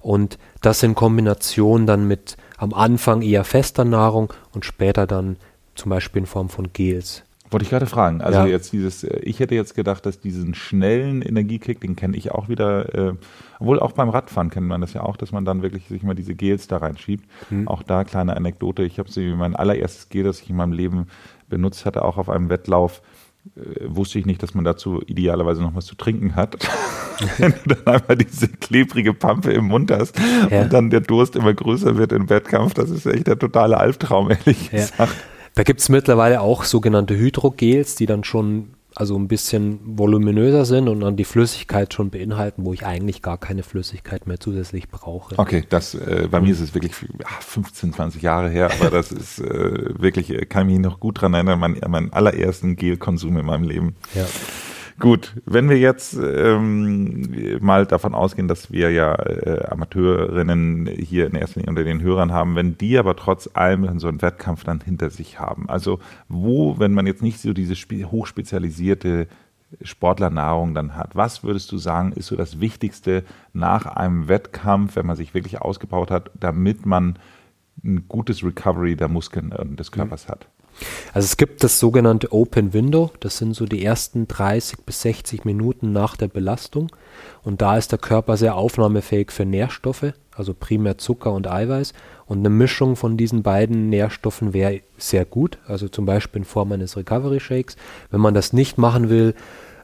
Und 0.00 0.38
das 0.60 0.82
in 0.82 0.96
Kombination 0.96 1.86
dann 1.86 2.08
mit 2.08 2.36
am 2.56 2.74
Anfang 2.74 3.22
eher 3.22 3.44
fester 3.44 3.84
Nahrung 3.84 4.32
und 4.52 4.64
später 4.64 5.06
dann 5.06 5.36
zum 5.76 5.90
Beispiel 5.90 6.22
in 6.22 6.26
Form 6.26 6.48
von 6.48 6.72
Gels. 6.72 7.22
Wollte 7.54 7.64
ich 7.64 7.70
gerade 7.70 7.86
fragen. 7.86 8.20
Also 8.20 8.40
ja. 8.40 8.46
jetzt 8.46 8.72
dieses, 8.72 9.04
äh, 9.04 9.20
ich 9.20 9.38
hätte 9.38 9.54
jetzt 9.54 9.76
gedacht, 9.76 10.04
dass 10.06 10.18
diesen 10.18 10.54
schnellen 10.54 11.22
Energiekick, 11.22 11.80
den 11.80 11.94
kenne 11.94 12.16
ich 12.16 12.32
auch 12.32 12.48
wieder, 12.48 12.94
äh, 12.94 13.12
obwohl 13.64 13.80
auch 13.80 13.92
beim 13.92 14.10
Radfahren 14.10 14.50
kennt 14.50 14.66
man 14.66 14.82
das 14.82 14.92
ja 14.92 15.02
auch, 15.02 15.16
dass 15.16 15.32
man 15.32 15.46
dann 15.46 15.62
wirklich 15.62 15.88
sich 15.88 16.02
mal 16.02 16.14
diese 16.14 16.34
Gels 16.34 16.68
da 16.68 16.76
reinschiebt. 16.76 17.24
Mhm. 17.48 17.66
Auch 17.66 17.82
da 17.82 18.04
kleine 18.04 18.36
Anekdote. 18.36 18.82
Ich 18.82 18.98
habe 18.98 19.10
sie, 19.10 19.32
mein 19.32 19.56
allererstes 19.56 20.10
Gel, 20.10 20.24
das 20.24 20.42
ich 20.42 20.50
in 20.50 20.56
meinem 20.56 20.72
Leben 20.72 21.06
benutzt 21.48 21.86
hatte, 21.86 22.04
auch 22.04 22.18
auf 22.18 22.28
einem 22.28 22.50
Wettlauf, 22.50 23.00
äh, 23.56 23.60
wusste 23.86 24.18
ich 24.18 24.26
nicht, 24.26 24.42
dass 24.42 24.52
man 24.54 24.64
dazu 24.64 25.00
idealerweise 25.06 25.62
noch 25.62 25.74
was 25.74 25.86
zu 25.86 25.94
trinken 25.94 26.36
hat. 26.36 26.56
Wenn 27.38 27.54
du 27.64 27.74
dann 27.74 27.94
einmal 27.94 28.18
diese 28.18 28.48
klebrige 28.48 29.14
Pampe 29.14 29.52
im 29.54 29.68
Mund 29.68 29.90
hast 29.90 30.18
ja. 30.50 30.60
und 30.60 30.72
dann 30.74 30.90
der 30.90 31.00
Durst 31.00 31.34
immer 31.34 31.54
größer 31.54 31.96
wird 31.96 32.12
im 32.12 32.28
Wettkampf, 32.28 32.74
das 32.74 32.90
ist 32.90 33.06
echt 33.06 33.28
der 33.28 33.38
totale 33.38 33.78
Albtraum, 33.78 34.30
ehrlich 34.30 34.72
ja. 34.72 34.80
gesagt. 34.80 35.14
Da 35.54 35.62
gibt 35.62 35.80
es 35.80 35.88
mittlerweile 35.88 36.42
auch 36.42 36.64
sogenannte 36.64 37.16
Hydrogels, 37.16 37.94
die 37.94 38.04
dann 38.04 38.24
schon 38.24 38.74
also 38.94 39.16
ein 39.16 39.28
bisschen 39.28 39.80
voluminöser 39.84 40.64
sind 40.64 40.88
und 40.88 41.00
dann 41.00 41.16
die 41.16 41.24
Flüssigkeit 41.24 41.92
schon 41.92 42.10
beinhalten, 42.10 42.64
wo 42.64 42.72
ich 42.72 42.86
eigentlich 42.86 43.22
gar 43.22 43.38
keine 43.38 43.62
Flüssigkeit 43.62 44.26
mehr 44.26 44.38
zusätzlich 44.38 44.88
brauche. 44.88 45.38
Okay, 45.38 45.64
das 45.68 45.94
äh, 45.94 46.28
bei 46.30 46.40
mir 46.40 46.52
ist 46.52 46.60
es 46.60 46.74
wirklich 46.74 46.92
ach, 47.24 47.42
15, 47.42 47.92
20 47.92 48.22
Jahre 48.22 48.48
her, 48.48 48.70
aber 48.78 48.90
das 48.90 49.10
ist 49.12 49.40
äh, 49.40 50.00
wirklich, 50.00 50.30
äh, 50.30 50.46
kann 50.46 50.68
ich 50.68 50.76
mich 50.76 50.84
noch 50.84 51.00
gut 51.00 51.20
dran 51.20 51.34
erinnern, 51.34 51.58
mein, 51.58 51.80
mein 51.88 52.12
allerersten 52.12 52.76
Gelkonsum 52.76 53.36
in 53.36 53.46
meinem 53.46 53.64
Leben. 53.64 53.96
Ja. 54.14 54.26
Gut, 55.00 55.34
wenn 55.44 55.68
wir 55.68 55.78
jetzt 55.78 56.14
ähm, 56.14 57.58
mal 57.60 57.84
davon 57.84 58.14
ausgehen, 58.14 58.46
dass 58.46 58.70
wir 58.70 58.90
ja 58.90 59.14
äh, 59.14 59.66
Amateurinnen 59.66 60.86
hier 60.86 61.26
in 61.26 61.34
erster 61.34 61.60
Linie 61.60 61.70
unter 61.70 61.84
den 61.84 62.00
Hörern 62.00 62.32
haben, 62.32 62.54
wenn 62.54 62.78
die 62.78 62.96
aber 62.96 63.16
trotz 63.16 63.50
allem 63.54 63.98
so 63.98 64.06
einen 64.06 64.22
Wettkampf 64.22 64.62
dann 64.62 64.80
hinter 64.80 65.10
sich 65.10 65.40
haben. 65.40 65.68
Also 65.68 65.98
wo, 66.28 66.78
wenn 66.78 66.94
man 66.94 67.06
jetzt 67.06 67.22
nicht 67.22 67.40
so 67.40 67.52
diese 67.52 67.74
hochspezialisierte 67.74 69.26
Sportlernahrung 69.82 70.74
dann 70.74 70.96
hat. 70.96 71.16
Was 71.16 71.42
würdest 71.42 71.72
du 71.72 71.78
sagen, 71.78 72.12
ist 72.12 72.26
so 72.26 72.36
das 72.36 72.60
Wichtigste 72.60 73.24
nach 73.52 73.86
einem 73.86 74.28
Wettkampf, 74.28 74.96
wenn 74.96 75.06
man 75.06 75.16
sich 75.16 75.34
wirklich 75.34 75.60
ausgebaut 75.60 76.10
hat, 76.10 76.30
damit 76.38 76.86
man 76.86 77.18
ein 77.82 78.06
gutes 78.08 78.44
Recovery 78.44 78.96
der 78.96 79.08
Muskeln 79.08 79.52
und 79.52 79.80
des 79.80 79.90
Körpers 79.90 80.26
mhm. 80.26 80.32
hat? 80.32 80.48
Also 81.12 81.26
es 81.26 81.36
gibt 81.36 81.62
das 81.62 81.78
sogenannte 81.78 82.32
Open 82.32 82.72
Window, 82.72 83.10
das 83.20 83.38
sind 83.38 83.54
so 83.54 83.66
die 83.66 83.84
ersten 83.84 84.26
30 84.26 84.78
bis 84.84 85.02
60 85.02 85.44
Minuten 85.44 85.92
nach 85.92 86.16
der 86.16 86.28
Belastung 86.28 86.90
und 87.42 87.62
da 87.62 87.76
ist 87.76 87.92
der 87.92 87.98
Körper 87.98 88.36
sehr 88.36 88.56
aufnahmefähig 88.56 89.30
für 89.30 89.44
Nährstoffe, 89.44 90.12
also 90.34 90.54
primär 90.54 90.98
Zucker 90.98 91.32
und 91.32 91.46
Eiweiß 91.46 91.92
und 92.26 92.38
eine 92.38 92.50
Mischung 92.50 92.96
von 92.96 93.16
diesen 93.16 93.42
beiden 93.42 93.88
Nährstoffen 93.88 94.52
wäre 94.52 94.80
sehr 94.98 95.24
gut, 95.24 95.58
also 95.66 95.88
zum 95.88 96.06
Beispiel 96.06 96.40
in 96.40 96.44
Form 96.44 96.72
eines 96.72 96.96
Recovery 96.96 97.40
Shakes. 97.40 97.76
Wenn 98.10 98.20
man 98.20 98.34
das 98.34 98.52
nicht 98.52 98.78
machen 98.78 99.08
will, 99.10 99.34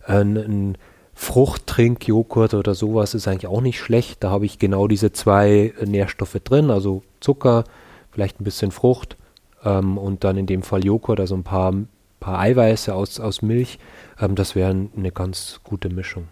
ein, 0.06 0.36
ein 0.36 0.78
Fruchttrinkjoghurt 1.14 2.54
oder 2.54 2.74
sowas 2.74 3.14
ist 3.14 3.28
eigentlich 3.28 3.46
auch 3.46 3.60
nicht 3.60 3.78
schlecht. 3.78 4.24
Da 4.24 4.30
habe 4.30 4.46
ich 4.46 4.58
genau 4.58 4.88
diese 4.88 5.12
zwei 5.12 5.74
Nährstoffe 5.84 6.38
drin, 6.42 6.70
also 6.70 7.02
Zucker, 7.20 7.64
vielleicht 8.10 8.40
ein 8.40 8.44
bisschen 8.44 8.70
Frucht 8.70 9.16
ähm, 9.64 9.98
und 9.98 10.24
dann 10.24 10.36
in 10.36 10.46
dem 10.46 10.62
Fall 10.62 10.84
Joghurt, 10.84 11.20
also 11.20 11.34
ein 11.34 11.44
paar, 11.44 11.74
paar 12.18 12.38
Eiweiße 12.38 12.94
aus, 12.94 13.20
aus 13.20 13.42
Milch. 13.42 13.78
Ähm, 14.18 14.34
das 14.34 14.54
wäre 14.54 14.70
eine 14.70 15.12
ganz 15.12 15.60
gute 15.64 15.88
Mischung. 15.88 16.28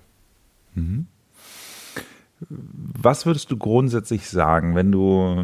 Mhm. 0.74 1.06
Was 2.40 3.26
würdest 3.26 3.50
du 3.50 3.56
grundsätzlich 3.56 4.28
sagen, 4.28 4.76
wenn 4.76 4.92
du 4.92 5.42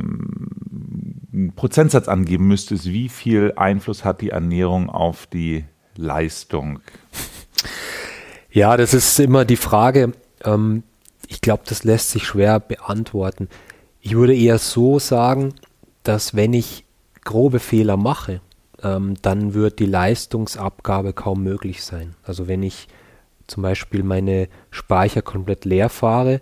einen 1.32 1.52
Prozentsatz 1.56 2.06
angeben 2.06 2.46
müsstest, 2.46 2.86
wie 2.86 3.08
viel 3.08 3.52
Einfluss 3.56 4.04
hat 4.04 4.20
die 4.20 4.30
Ernährung 4.30 4.88
auf 4.88 5.26
die 5.26 5.64
Leistung? 5.96 6.80
Ja, 8.54 8.76
das 8.76 8.94
ist 8.94 9.18
immer 9.18 9.44
die 9.44 9.56
Frage. 9.56 10.12
Ähm, 10.44 10.84
ich 11.26 11.40
glaube, 11.40 11.64
das 11.66 11.82
lässt 11.82 12.10
sich 12.10 12.24
schwer 12.24 12.60
beantworten. 12.60 13.48
Ich 14.00 14.14
würde 14.14 14.36
eher 14.36 14.58
so 14.58 15.00
sagen, 15.00 15.54
dass 16.04 16.36
wenn 16.36 16.52
ich 16.52 16.83
grobe 17.24 17.58
Fehler 17.58 17.96
mache, 17.96 18.40
ähm, 18.82 19.14
dann 19.22 19.54
wird 19.54 19.78
die 19.78 19.86
Leistungsabgabe 19.86 21.12
kaum 21.12 21.42
möglich 21.42 21.82
sein. 21.82 22.14
Also 22.22 22.48
wenn 22.48 22.62
ich 22.62 22.88
zum 23.46 23.62
Beispiel 23.62 24.02
meine 24.02 24.48
Speicher 24.70 25.22
komplett 25.22 25.64
leer 25.64 25.88
fahre, 25.88 26.40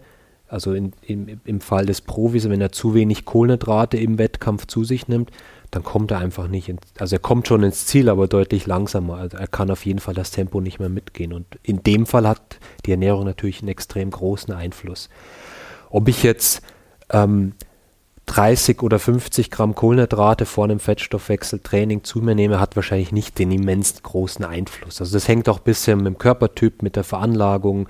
also 0.48 0.74
in, 0.74 0.92
in, 1.00 1.40
im 1.44 1.60
Fall 1.62 1.86
des 1.86 2.02
Profis, 2.02 2.48
wenn 2.48 2.60
er 2.60 2.72
zu 2.72 2.94
wenig 2.94 3.24
Kohlenhydrate 3.24 3.96
im 3.96 4.18
Wettkampf 4.18 4.66
zu 4.66 4.84
sich 4.84 5.08
nimmt, 5.08 5.30
dann 5.70 5.82
kommt 5.82 6.10
er 6.10 6.18
einfach 6.18 6.48
nicht 6.48 6.68
ins, 6.68 6.82
also 6.98 7.16
er 7.16 7.20
kommt 7.20 7.48
schon 7.48 7.62
ins 7.62 7.86
Ziel, 7.86 8.10
aber 8.10 8.28
deutlich 8.28 8.66
langsamer. 8.66 9.16
Also 9.16 9.38
er 9.38 9.46
kann 9.46 9.70
auf 9.70 9.86
jeden 9.86 10.00
Fall 10.00 10.12
das 10.12 10.30
Tempo 10.30 10.60
nicht 10.60 10.78
mehr 10.78 10.90
mitgehen. 10.90 11.32
Und 11.32 11.46
in 11.62 11.82
dem 11.82 12.04
Fall 12.04 12.28
hat 12.28 12.58
die 12.84 12.90
Ernährung 12.90 13.24
natürlich 13.24 13.60
einen 13.60 13.70
extrem 13.70 14.10
großen 14.10 14.52
Einfluss. 14.52 15.08
Ob 15.88 16.08
ich 16.08 16.22
jetzt 16.22 16.60
ähm, 17.08 17.54
30 18.32 18.82
oder 18.82 18.98
50 18.98 19.50
Gramm 19.50 19.74
Kohlenhydrate 19.74 20.46
vor 20.46 20.64
einem 20.64 20.80
Fettstoffwechseltraining 20.80 22.02
zu 22.02 22.20
mir 22.20 22.34
nehme, 22.34 22.60
hat 22.60 22.76
wahrscheinlich 22.76 23.12
nicht 23.12 23.38
den 23.38 23.52
immens 23.52 24.02
großen 24.02 24.42
Einfluss. 24.42 25.02
Also 25.02 25.12
das 25.12 25.28
hängt 25.28 25.50
auch 25.50 25.58
ein 25.58 25.64
bisschen 25.64 25.98
mit 25.98 26.06
dem 26.06 26.16
Körpertyp, 26.16 26.80
mit 26.82 26.96
der 26.96 27.04
Veranlagung, 27.04 27.80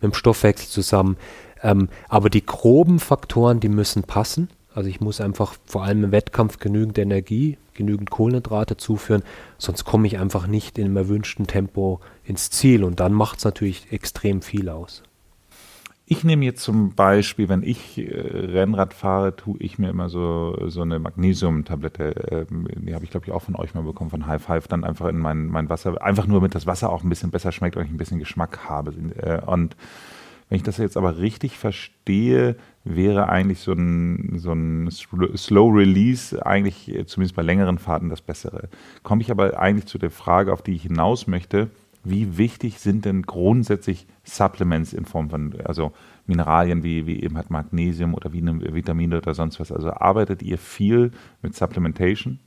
mit 0.00 0.02
dem 0.02 0.14
Stoffwechsel 0.14 0.68
zusammen. 0.68 1.18
Ähm, 1.62 1.90
aber 2.08 2.30
die 2.30 2.46
groben 2.46 2.98
Faktoren, 2.98 3.60
die 3.60 3.68
müssen 3.68 4.04
passen. 4.04 4.48
Also 4.74 4.88
ich 4.88 5.02
muss 5.02 5.20
einfach 5.20 5.54
vor 5.66 5.84
allem 5.84 6.04
im 6.04 6.12
Wettkampf 6.12 6.58
genügend 6.60 6.96
Energie, 6.96 7.58
genügend 7.74 8.08
Kohlenhydrate 8.08 8.78
zuführen, 8.78 9.22
sonst 9.58 9.84
komme 9.84 10.06
ich 10.06 10.18
einfach 10.18 10.46
nicht 10.46 10.78
in 10.78 10.84
dem 10.86 10.96
erwünschten 10.96 11.46
Tempo 11.46 12.00
ins 12.24 12.48
Ziel 12.48 12.84
und 12.84 13.00
dann 13.00 13.12
macht 13.12 13.40
es 13.40 13.44
natürlich 13.44 13.92
extrem 13.92 14.40
viel 14.40 14.70
aus. 14.70 15.02
Ich 16.12 16.24
nehme 16.24 16.44
jetzt 16.44 16.64
zum 16.64 16.96
Beispiel, 16.96 17.48
wenn 17.48 17.62
ich 17.62 17.96
äh, 17.96 18.10
Rennrad 18.10 18.94
fahre, 18.94 19.36
tue 19.36 19.56
ich 19.60 19.78
mir 19.78 19.90
immer 19.90 20.08
so, 20.08 20.58
so 20.66 20.82
eine 20.82 20.98
Magnesium-Tablette. 20.98 22.46
Ähm, 22.50 22.66
die 22.74 22.96
habe 22.96 23.04
ich, 23.04 23.12
glaube 23.12 23.26
ich, 23.26 23.32
auch 23.32 23.42
von 23.42 23.54
euch 23.54 23.74
mal 23.74 23.84
bekommen, 23.84 24.10
von 24.10 24.26
High 24.26 24.42
Five, 24.42 24.66
dann 24.66 24.82
einfach 24.82 25.06
in 25.06 25.18
mein, 25.18 25.46
mein 25.46 25.68
Wasser. 25.68 26.02
Einfach 26.02 26.26
nur, 26.26 26.40
damit 26.40 26.56
das 26.56 26.66
Wasser 26.66 26.90
auch 26.90 27.04
ein 27.04 27.08
bisschen 27.08 27.30
besser 27.30 27.52
schmeckt 27.52 27.76
und 27.76 27.84
ich 27.84 27.92
ein 27.92 27.96
bisschen 27.96 28.18
Geschmack 28.18 28.68
habe. 28.68 28.92
Äh, 29.18 29.40
und 29.46 29.76
wenn 30.48 30.56
ich 30.56 30.64
das 30.64 30.78
jetzt 30.78 30.96
aber 30.96 31.18
richtig 31.18 31.56
verstehe, 31.56 32.56
wäre 32.82 33.28
eigentlich 33.28 33.60
so 33.60 33.72
ein, 33.72 34.32
so 34.40 34.50
ein 34.50 34.90
Slow 34.90 35.70
Release 35.72 36.44
eigentlich 36.44 36.88
äh, 36.88 37.06
zumindest 37.06 37.36
bei 37.36 37.42
längeren 37.42 37.78
Fahrten 37.78 38.08
das 38.08 38.20
Bessere. 38.20 38.68
Komme 39.04 39.22
ich 39.22 39.30
aber 39.30 39.60
eigentlich 39.60 39.86
zu 39.86 39.96
der 39.96 40.10
Frage, 40.10 40.52
auf 40.52 40.62
die 40.62 40.74
ich 40.74 40.82
hinaus 40.82 41.28
möchte, 41.28 41.70
wie 42.04 42.38
wichtig 42.38 42.78
sind 42.78 43.04
denn 43.04 43.22
grundsätzlich 43.22 44.06
Supplements 44.24 44.92
in 44.92 45.04
Form 45.04 45.30
von, 45.30 45.54
also 45.64 45.92
Mineralien 46.26 46.82
wie, 46.82 47.06
wie 47.06 47.22
eben 47.22 47.36
halt 47.36 47.50
Magnesium 47.50 48.14
oder 48.14 48.32
wie 48.32 48.42
Vitamine 48.42 49.18
oder 49.18 49.34
sonst 49.34 49.60
was? 49.60 49.72
Also 49.72 49.90
arbeitet 49.90 50.42
ihr 50.42 50.58
viel 50.58 51.10
mit 51.42 51.54
Supplementation? 51.54 52.38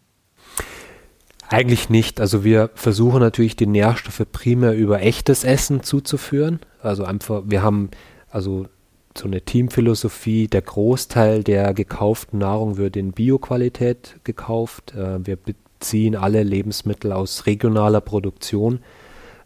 Eigentlich 1.50 1.90
nicht. 1.90 2.20
Also 2.20 2.44
wir 2.44 2.72
versuchen 2.74 3.20
natürlich 3.20 3.56
die 3.56 3.68
Nährstoffe 3.68 4.26
primär 4.32 4.76
über 4.76 5.02
echtes 5.02 5.44
Essen 5.44 5.84
zuzuführen. 5.84 6.60
Also 6.82 7.04
einfach, 7.04 7.44
wir 7.46 7.62
haben 7.62 7.90
also 8.32 8.68
so 9.16 9.26
eine 9.26 9.42
Teamphilosophie, 9.42 10.48
der 10.48 10.64
Großteil 10.64 11.44
der 11.44 11.74
gekauften 11.74 12.40
Nahrung 12.40 12.78
wird 12.78 12.96
in 12.96 13.12
Bioqualität 13.12 14.16
gekauft. 14.24 14.96
Äh, 14.96 15.26
wir 15.26 15.36
beziehen 15.36 16.16
alle 16.16 16.42
Lebensmittel 16.42 17.12
aus 17.12 17.46
regionaler 17.46 18.02
Produktion. 18.02 18.80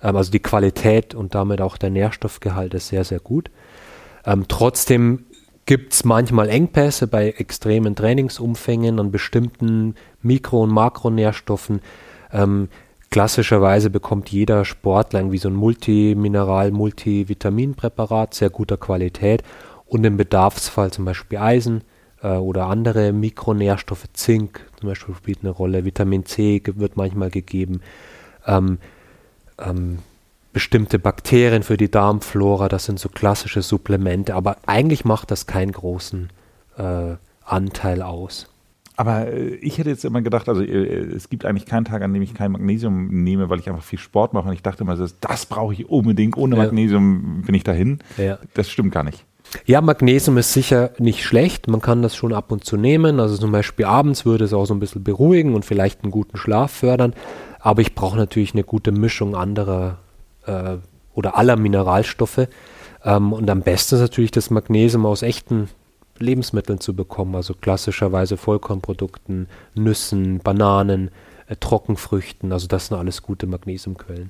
Ähm, 0.02 0.16
also 0.16 0.32
die 0.32 0.40
Qualität 0.40 1.16
und 1.16 1.36
damit 1.36 1.62
auch 1.62 1.78
der 1.78 1.90
Nährstoffgehalt 1.90 2.74
ist 2.74 2.90
sehr, 2.90 3.04
sehr 3.04 3.20
gut. 3.20 3.50
Ähm, 4.26 4.46
trotzdem 4.48 5.26
gibt 5.66 5.94
es 5.94 6.06
manchmal 6.06 6.50
Engpässe 6.50 7.08
bei 7.08 7.30
extremen 7.32 7.96
Trainingsumfängen 7.96 9.00
an 9.00 9.12
bestimmten 9.12 9.96
Mikro- 10.22 10.64
und 10.64 10.72
Makronährstoffen. 10.72 11.82
Ähm, 12.32 12.70
klassischerweise 13.10 13.90
bekommt 13.90 14.30
jeder 14.30 14.66
Sportler 14.66 15.20
irgendwie 15.20 15.38
so 15.38 15.50
ein 15.50 15.56
Multimineral-, 15.56 16.72
Multivitaminpräparat 16.72 18.34
sehr 18.34 18.50
guter 18.50 18.78
Qualität 18.78 19.44
und 19.86 20.06
im 20.06 20.18
Bedarfsfall 20.18 20.92
zum 20.92 21.06
Beispiel 21.06 21.38
Eisen 21.38 21.84
äh, 22.22 22.30
oder 22.30 22.68
andere 22.68 23.12
Mikronährstoffe, 23.12 24.06
Zink 24.14 24.66
zum 24.80 24.90
Beispiel 24.90 25.16
spielt 25.16 25.40
eine 25.42 25.52
Rolle, 25.52 25.86
Vitamin 25.86 26.26
C 26.26 26.62
wird 26.66 26.98
manchmal 26.98 27.30
gegeben. 27.30 27.82
Ähm, 28.46 28.78
ähm, 29.60 30.00
bestimmte 30.54 31.00
Bakterien 31.00 31.64
für 31.64 31.78
die 31.78 31.92
Darmflora, 31.92 32.68
das 32.68 32.86
sind 32.86 33.00
so 33.00 33.10
klassische 33.10 33.62
Supplemente, 33.62 34.34
aber 34.36 34.58
eigentlich 34.66 35.06
macht 35.06 35.32
das 35.32 35.46
keinen 35.46 35.72
großen 35.72 36.30
äh, 36.78 37.16
Anteil 37.44 38.02
aus. 38.02 38.48
Aber 38.98 39.28
äh, 39.28 39.56
ich 39.56 39.78
hätte 39.78 39.92
jetzt 39.92 40.04
immer 40.04 40.22
gedacht, 40.22 40.50
also 40.50 40.62
äh, 40.62 41.14
es 41.16 41.30
gibt 41.30 41.46
eigentlich 41.46 41.68
keinen 41.68 41.86
Tag, 41.86 42.02
an 42.02 42.14
dem 42.14 42.24
ich 42.24 42.34
kein 42.34 42.52
Magnesium 42.52 43.24
nehme, 43.24 43.50
weil 43.50 43.60
ich 43.60 43.70
einfach 43.70 43.84
viel 43.84 44.00
Sport 44.00 44.34
mache. 44.34 44.48
Und 44.48 44.56
ich 44.56 44.64
dachte 44.64 44.84
immer, 44.84 44.96
das, 44.96 45.20
das 45.20 45.46
brauche 45.46 45.74
ich 45.74 45.88
unbedingt. 45.88 46.36
Ohne 46.36 46.58
ja. 46.58 46.64
Magnesium 46.64 47.44
bin 47.46 47.54
ich 47.54 47.64
dahin. 47.64 48.00
Ja. 48.18 48.40
Das 48.56 48.70
stimmt 48.70 48.92
gar 48.92 49.04
nicht. 49.04 49.24
Ja, 49.66 49.82
Magnesium 49.82 50.38
ist 50.38 50.52
sicher 50.52 50.92
nicht 50.98 51.24
schlecht. 51.24 51.68
Man 51.68 51.82
kann 51.82 52.02
das 52.02 52.16
schon 52.16 52.34
ab 52.34 52.52
und 52.52 52.66
zu 52.66 52.76
nehmen. 52.76 53.20
Also 53.20 53.38
zum 53.38 53.52
Beispiel 53.52 53.86
abends 53.86 54.26
würde 54.26 54.46
es 54.46 54.54
auch 54.54 54.66
so 54.66 54.74
ein 54.74 54.80
bisschen 54.80 55.04
beruhigen 55.04 55.54
und 55.54 55.64
vielleicht 55.64 56.04
einen 56.04 56.12
guten 56.12 56.36
Schlaf 56.38 56.72
fördern. 56.72 57.14
Aber 57.60 57.82
ich 57.82 57.96
brauche 57.96 58.18
natürlich 58.18 58.54
eine 58.54 58.64
gute 58.64 58.92
Mischung 58.92 59.36
anderer 59.36 60.00
äh, 60.46 60.78
oder 61.14 61.38
aller 61.38 61.56
Mineralstoffe. 61.56 62.48
Ähm, 63.04 63.34
und 63.34 63.50
am 63.50 63.62
besten 63.62 63.96
ist 63.96 64.02
natürlich 64.02 64.32
das 64.32 64.50
Magnesium 64.50 65.06
aus 65.06 65.22
echten 65.22 65.70
Lebensmitteln 66.20 66.80
zu 66.80 66.96
bekommen, 66.96 67.36
also 67.36 67.54
klassischerweise 67.54 68.38
Vollkornprodukten, 68.38 69.48
Nüssen, 69.76 70.40
Bananen, 70.40 71.12
äh, 71.48 71.56
Trockenfrüchten. 71.56 72.52
Also 72.52 72.68
das 72.68 72.88
sind 72.88 72.98
alles 72.98 73.22
gute 73.22 73.48
Magnesiumquellen. 73.48 74.30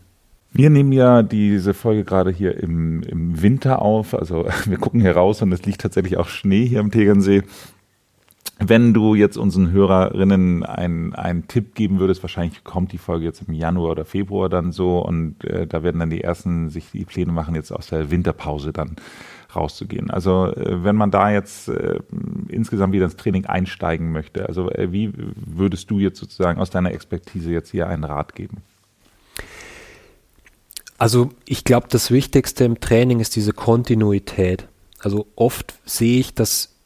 Wir 0.52 0.70
nehmen 0.70 0.92
ja 0.92 1.24
diese 1.24 1.74
Folge 1.74 2.04
gerade 2.04 2.32
hier 2.32 2.62
im, 2.62 3.04
im 3.04 3.42
Winter 3.42 3.82
auf. 3.82 4.14
Also 4.14 4.48
wir 4.66 4.78
gucken 4.78 5.02
hier 5.02 5.16
raus 5.16 5.42
und 5.42 5.52
es 5.52 5.66
liegt 5.66 5.82
tatsächlich 5.82 6.18
auch 6.18 6.28
Schnee 6.28 6.66
hier 6.66 6.80
am 6.80 6.92
Tegernsee. 6.92 7.44
Wenn 8.60 8.94
du 8.94 9.14
jetzt 9.14 9.38
unseren 9.38 9.72
Hörerinnen 9.72 10.64
einen 10.64 11.48
Tipp 11.48 11.76
geben 11.76 12.00
würdest, 12.00 12.24
wahrscheinlich 12.24 12.64
kommt 12.64 12.92
die 12.92 12.98
Folge 12.98 13.26
jetzt 13.26 13.44
im 13.48 13.54
Januar 13.54 13.92
oder 13.92 14.06
Februar 14.06 14.50
dann 14.50 14.72
so 14.72 15.00
und 15.00 15.44
äh, 15.44 15.68
da 15.68 15.84
werden 15.84 16.00
dann 16.00 16.10
die 16.10 16.22
ersten 16.22 16.70
sich 16.70 16.92
die 16.92 17.06
Pläne 17.06 17.32
machen, 17.32 17.54
jetzt 17.54 17.72
aus 17.72 17.88
der 17.88 18.10
Winterpause 18.10 18.74
dann 18.74 18.96
rauszugehen. 19.56 20.10
Also 20.10 20.48
äh, 20.48 20.84
wenn 20.84 20.96
man 20.96 21.12
da 21.12 21.30
jetzt 21.32 21.70
äh, 21.70 22.00
insgesamt 22.48 22.94
wieder 22.94 23.06
ins 23.06 23.16
Training 23.16 23.46
einsteigen 23.46 24.12
möchte, 24.12 24.48
also 24.48 24.72
äh, 24.72 24.92
wie 24.92 25.14
würdest 25.36 25.92
du 25.92 26.00
jetzt 26.00 26.20
sozusagen 26.20 26.60
aus 26.60 26.72
deiner 26.72 26.92
Expertise 26.92 27.52
jetzt 27.52 27.70
hier 27.70 27.88
einen 27.88 28.04
Rat 28.04 28.34
geben? 28.34 28.58
Also 30.98 31.30
ich 31.46 31.64
glaube, 31.64 31.88
das 31.90 32.10
Wichtigste 32.10 32.64
im 32.64 32.80
Training 32.80 33.20
ist 33.20 33.36
diese 33.36 33.54
Kontinuität. 33.54 34.68
Also 35.00 35.28
oft 35.36 35.76
sehe 35.86 36.20
ich, 36.20 36.34
dass 36.34 36.77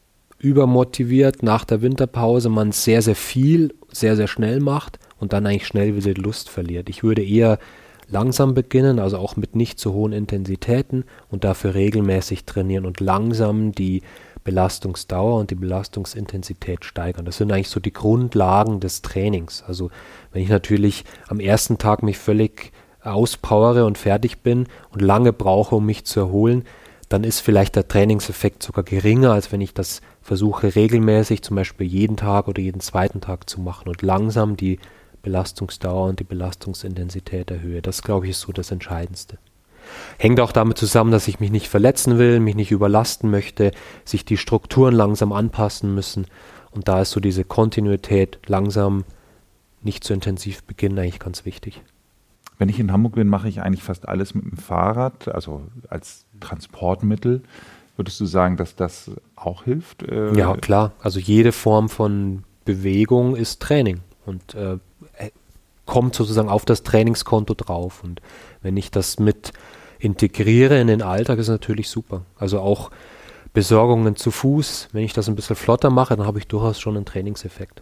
übermotiviert 0.41 1.43
nach 1.43 1.65
der 1.65 1.81
Winterpause 1.81 2.49
man 2.49 2.71
sehr, 2.71 3.01
sehr 3.01 3.15
viel, 3.15 3.73
sehr, 3.91 4.15
sehr 4.15 4.27
schnell 4.27 4.59
macht 4.59 4.99
und 5.19 5.33
dann 5.33 5.45
eigentlich 5.45 5.67
schnell 5.67 5.95
wieder 5.95 6.13
die 6.13 6.21
Lust 6.21 6.49
verliert. 6.49 6.89
Ich 6.89 7.03
würde 7.03 7.23
eher 7.23 7.59
langsam 8.07 8.53
beginnen, 8.53 8.99
also 8.99 9.17
auch 9.17 9.35
mit 9.35 9.55
nicht 9.55 9.79
zu 9.79 9.93
hohen 9.93 10.11
Intensitäten 10.11 11.05
und 11.29 11.43
dafür 11.43 11.75
regelmäßig 11.75 12.45
trainieren 12.45 12.85
und 12.85 12.99
langsam 12.99 13.71
die 13.71 14.01
Belastungsdauer 14.43 15.39
und 15.39 15.51
die 15.51 15.55
Belastungsintensität 15.55 16.83
steigern. 16.83 17.25
Das 17.25 17.37
sind 17.37 17.51
eigentlich 17.51 17.69
so 17.69 17.79
die 17.79 17.93
Grundlagen 17.93 18.79
des 18.79 19.03
Trainings. 19.03 19.63
Also 19.65 19.91
wenn 20.33 20.41
ich 20.41 20.49
natürlich 20.49 21.05
am 21.27 21.39
ersten 21.39 21.77
Tag 21.77 22.01
mich 22.01 22.17
völlig 22.17 22.71
auspowere 23.03 23.85
und 23.85 23.97
fertig 23.97 24.39
bin 24.39 24.67
und 24.91 25.01
lange 25.01 25.33
brauche, 25.33 25.75
um 25.75 25.85
mich 25.85 26.05
zu 26.05 26.19
erholen, 26.19 26.65
dann 27.11 27.23
ist 27.23 27.41
vielleicht 27.41 27.75
der 27.75 27.87
Trainingseffekt 27.87 28.63
sogar 28.63 28.83
geringer, 28.83 29.33
als 29.33 29.51
wenn 29.51 29.61
ich 29.61 29.73
das 29.73 30.01
versuche 30.21 30.75
regelmäßig, 30.75 31.41
zum 31.41 31.55
Beispiel 31.55 31.87
jeden 31.87 32.15
Tag 32.15 32.47
oder 32.47 32.61
jeden 32.61 32.79
zweiten 32.79 33.21
Tag 33.21 33.49
zu 33.49 33.59
machen 33.59 33.89
und 33.89 34.01
langsam 34.01 34.55
die 34.55 34.79
Belastungsdauer 35.21 36.07
und 36.07 36.19
die 36.19 36.23
Belastungsintensität 36.23 37.51
erhöhe. 37.51 37.81
Das, 37.81 38.01
glaube 38.01 38.25
ich, 38.25 38.31
ist 38.31 38.41
so 38.41 38.51
das 38.51 38.71
Entscheidendste. 38.71 39.37
Hängt 40.17 40.39
auch 40.39 40.51
damit 40.51 40.77
zusammen, 40.77 41.11
dass 41.11 41.27
ich 41.27 41.39
mich 41.39 41.51
nicht 41.51 41.67
verletzen 41.67 42.17
will, 42.17 42.39
mich 42.39 42.55
nicht 42.55 42.71
überlasten 42.71 43.29
möchte, 43.29 43.71
sich 44.05 44.23
die 44.23 44.37
Strukturen 44.37 44.93
langsam 44.93 45.33
anpassen 45.33 45.93
müssen. 45.93 46.27
Und 46.71 46.87
da 46.87 47.01
ist 47.01 47.11
so 47.11 47.19
diese 47.19 47.43
Kontinuität 47.43 48.39
langsam, 48.47 49.03
nicht 49.83 50.03
zu 50.03 50.13
intensiv 50.13 50.63
beginnen, 50.63 50.99
eigentlich 50.99 51.19
ganz 51.19 51.43
wichtig. 51.43 51.81
Wenn 52.61 52.69
ich 52.69 52.79
in 52.79 52.91
Hamburg 52.91 53.15
bin, 53.15 53.27
mache 53.27 53.49
ich 53.49 53.63
eigentlich 53.63 53.81
fast 53.81 54.07
alles 54.07 54.35
mit 54.35 54.45
dem 54.45 54.55
Fahrrad, 54.55 55.27
also 55.27 55.63
als 55.89 56.27
Transportmittel. 56.41 57.41
Würdest 57.95 58.19
du 58.19 58.25
sagen, 58.25 58.55
dass 58.55 58.75
das 58.75 59.09
auch 59.35 59.63
hilft? 59.63 60.03
Äh 60.03 60.37
ja, 60.37 60.55
klar. 60.57 60.91
Also 61.01 61.19
jede 61.19 61.53
Form 61.53 61.89
von 61.89 62.43
Bewegung 62.63 63.35
ist 63.35 63.63
Training 63.63 64.01
und 64.27 64.53
äh, 64.53 64.77
kommt 65.87 66.13
sozusagen 66.13 66.49
auf 66.49 66.63
das 66.63 66.83
Trainingskonto 66.83 67.55
drauf. 67.55 68.03
Und 68.03 68.21
wenn 68.61 68.77
ich 68.77 68.91
das 68.91 69.17
mit 69.17 69.53
integriere 69.97 70.79
in 70.79 70.85
den 70.85 71.01
Alltag, 71.01 71.39
ist 71.39 71.47
natürlich 71.47 71.89
super. 71.89 72.25
Also 72.37 72.59
auch 72.59 72.91
Besorgungen 73.53 74.15
zu 74.15 74.29
Fuß, 74.29 74.89
wenn 74.91 75.03
ich 75.03 75.13
das 75.13 75.27
ein 75.27 75.35
bisschen 75.35 75.55
flotter 75.55 75.89
mache, 75.89 76.15
dann 76.15 76.27
habe 76.27 76.37
ich 76.37 76.45
durchaus 76.45 76.79
schon 76.79 76.95
einen 76.95 77.05
Trainingseffekt. 77.05 77.81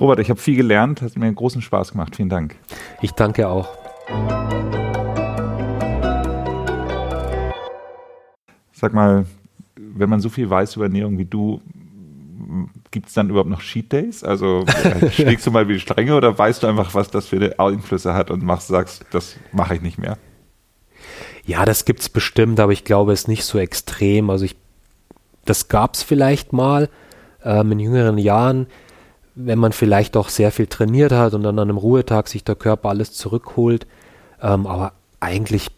Robert, 0.00 0.18
ich 0.18 0.30
habe 0.30 0.40
viel 0.40 0.56
gelernt, 0.56 1.02
hat 1.02 1.14
mir 1.16 1.26
einen 1.26 1.34
großen 1.34 1.60
Spaß 1.60 1.92
gemacht. 1.92 2.16
Vielen 2.16 2.30
Dank. 2.30 2.56
Ich 3.02 3.12
danke 3.12 3.46
auch. 3.48 3.68
Sag 8.72 8.94
mal, 8.94 9.26
wenn 9.76 10.08
man 10.08 10.20
so 10.20 10.30
viel 10.30 10.48
weiß 10.48 10.76
über 10.76 10.86
Ernährung 10.86 11.18
wie 11.18 11.26
du, 11.26 11.60
gibt 12.90 13.08
es 13.08 13.12
dann 13.12 13.28
überhaupt 13.28 13.50
noch 13.50 13.60
Cheat 13.60 13.92
Days? 13.92 14.24
Also 14.24 14.64
äh, 14.66 15.10
schlägst 15.12 15.46
du 15.46 15.50
mal 15.50 15.68
wie 15.68 15.74
die 15.74 15.80
Strenge 15.80 16.16
oder 16.16 16.36
weißt 16.36 16.62
du 16.62 16.66
einfach, 16.66 16.94
was 16.94 17.10
das 17.10 17.26
für 17.26 17.58
Einflüsse 17.58 18.14
hat 18.14 18.30
und 18.30 18.42
machst, 18.42 18.68
sagst, 18.68 19.04
das 19.10 19.36
mache 19.52 19.74
ich 19.74 19.82
nicht 19.82 19.98
mehr? 19.98 20.16
Ja, 21.44 21.66
das 21.66 21.84
gibt 21.84 22.00
es 22.00 22.08
bestimmt, 22.08 22.58
aber 22.58 22.72
ich 22.72 22.84
glaube, 22.84 23.12
es 23.12 23.22
ist 23.22 23.28
nicht 23.28 23.44
so 23.44 23.58
extrem. 23.58 24.30
Also 24.30 24.46
ich, 24.46 24.56
das 25.44 25.68
gab 25.68 25.94
es 25.94 26.02
vielleicht 26.02 26.54
mal 26.54 26.88
ähm, 27.44 27.72
in 27.72 27.80
jüngeren 27.80 28.16
Jahren, 28.16 28.66
wenn 29.34 29.58
man 29.58 29.72
vielleicht 29.72 30.16
auch 30.16 30.28
sehr 30.28 30.50
viel 30.50 30.66
trainiert 30.66 31.12
hat 31.12 31.34
und 31.34 31.42
dann 31.42 31.58
an 31.58 31.68
einem 31.68 31.78
Ruhetag 31.78 32.28
sich 32.28 32.44
der 32.44 32.56
Körper 32.56 32.88
alles 32.88 33.12
zurückholt. 33.12 33.86
Ähm, 34.42 34.66
aber 34.66 34.92
eigentlich 35.20 35.68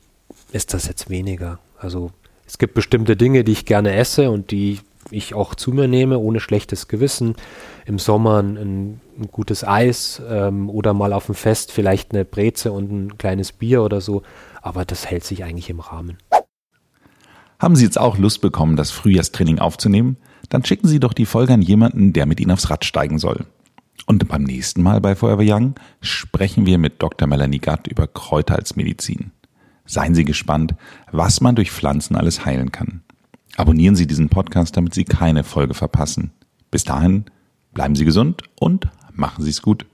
ist 0.53 0.75
das 0.75 0.87
jetzt 0.87 1.11
weniger. 1.11 1.59
Also 1.79 2.11
es 2.47 2.59
gibt 2.59 2.75
bestimmte 2.75 3.17
Dinge, 3.17 3.45
die 3.45 3.53
ich 3.53 3.67
gerne 3.67 3.95
esse 3.95 4.31
und 4.31 4.51
die 4.51 4.81
ich 5.11 5.35
auch 5.35 5.55
zu 5.55 5.73
mir 5.73 5.89
nehme, 5.89 6.19
ohne 6.19 6.41
schlechtes 6.41 6.89
Gewissen. 6.89 7.35
Im 7.85 7.99
Sommer 7.99 8.43
ein, 8.43 9.01
ein 9.19 9.29
gutes 9.31 9.65
Eis 9.67 10.23
ähm, 10.29 10.71
oder 10.71 10.95
mal 10.95 11.13
auf 11.13 11.27
dem 11.27 11.35
Fest 11.35 11.73
vielleicht 11.73 12.13
eine 12.13 12.25
Breze 12.25 12.73
und 12.73 12.91
ein 12.93 13.19
kleines 13.19 13.53
Bier 13.53 13.83
oder 13.83 14.01
so. 14.01 14.23
Aber 14.61 14.85
das 14.85 15.07
hält 15.07 15.25
sich 15.25 15.45
eigentlich 15.45 15.71
im 15.71 15.81
Rahmen. 15.81 16.19
Haben 17.59 17.77
Sie 17.77 17.85
jetzt 17.85 17.99
auch 17.99 18.19
Lust 18.19 18.41
bekommen, 18.41 18.77
das 18.77 18.91
Frühjahrstraining 18.91 19.59
aufzunehmen? 19.59 20.17
Dann 20.53 20.67
schicken 20.67 20.87
Sie 20.87 21.01
doch 21.01 21.15
die 21.15 21.25
Folge 21.25 21.55
an 21.55 21.63
jemanden, 21.63 22.13
der 22.13 22.27
mit 22.27 22.39
Ihnen 22.39 22.51
aufs 22.51 22.69
Rad 22.69 22.85
steigen 22.85 23.19
soll. 23.19 23.47
Und 24.05 24.29
beim 24.29 24.43
nächsten 24.43 24.83
Mal 24.83 25.01
bei 25.01 25.15
Forever 25.15 25.43
Young 25.43 25.77
sprechen 26.03 26.67
wir 26.67 26.77
mit 26.77 27.01
Dr. 27.01 27.27
Melanie 27.27 27.59
Gatt 27.59 27.87
über 27.87 28.07
Kräuter 28.07 28.57
als 28.57 28.77
Medizin. 28.77 29.31
Seien 29.87 30.15
Sie 30.15 30.27
gespannt, 30.27 30.75
was 31.11 31.41
man 31.41 31.55
durch 31.55 31.71
Pflanzen 31.71 32.17
alles 32.17 32.45
heilen 32.45 32.71
kann. 32.71 33.01
Abonnieren 33.57 33.97
Sie 33.97 34.07
diesen 34.07 34.29
Podcast, 34.29 34.77
damit 34.77 34.93
Sie 34.93 35.05
keine 35.05 35.43
Folge 35.43 35.73
verpassen. 35.73 36.33
Bis 36.71 36.85
dahin, 36.85 37.25
bleiben 37.73 37.95
Sie 37.95 38.05
gesund 38.05 38.43
und 38.61 38.91
machen 39.15 39.43
Sie 39.43 39.51
es 39.51 39.63
gut. 39.63 39.87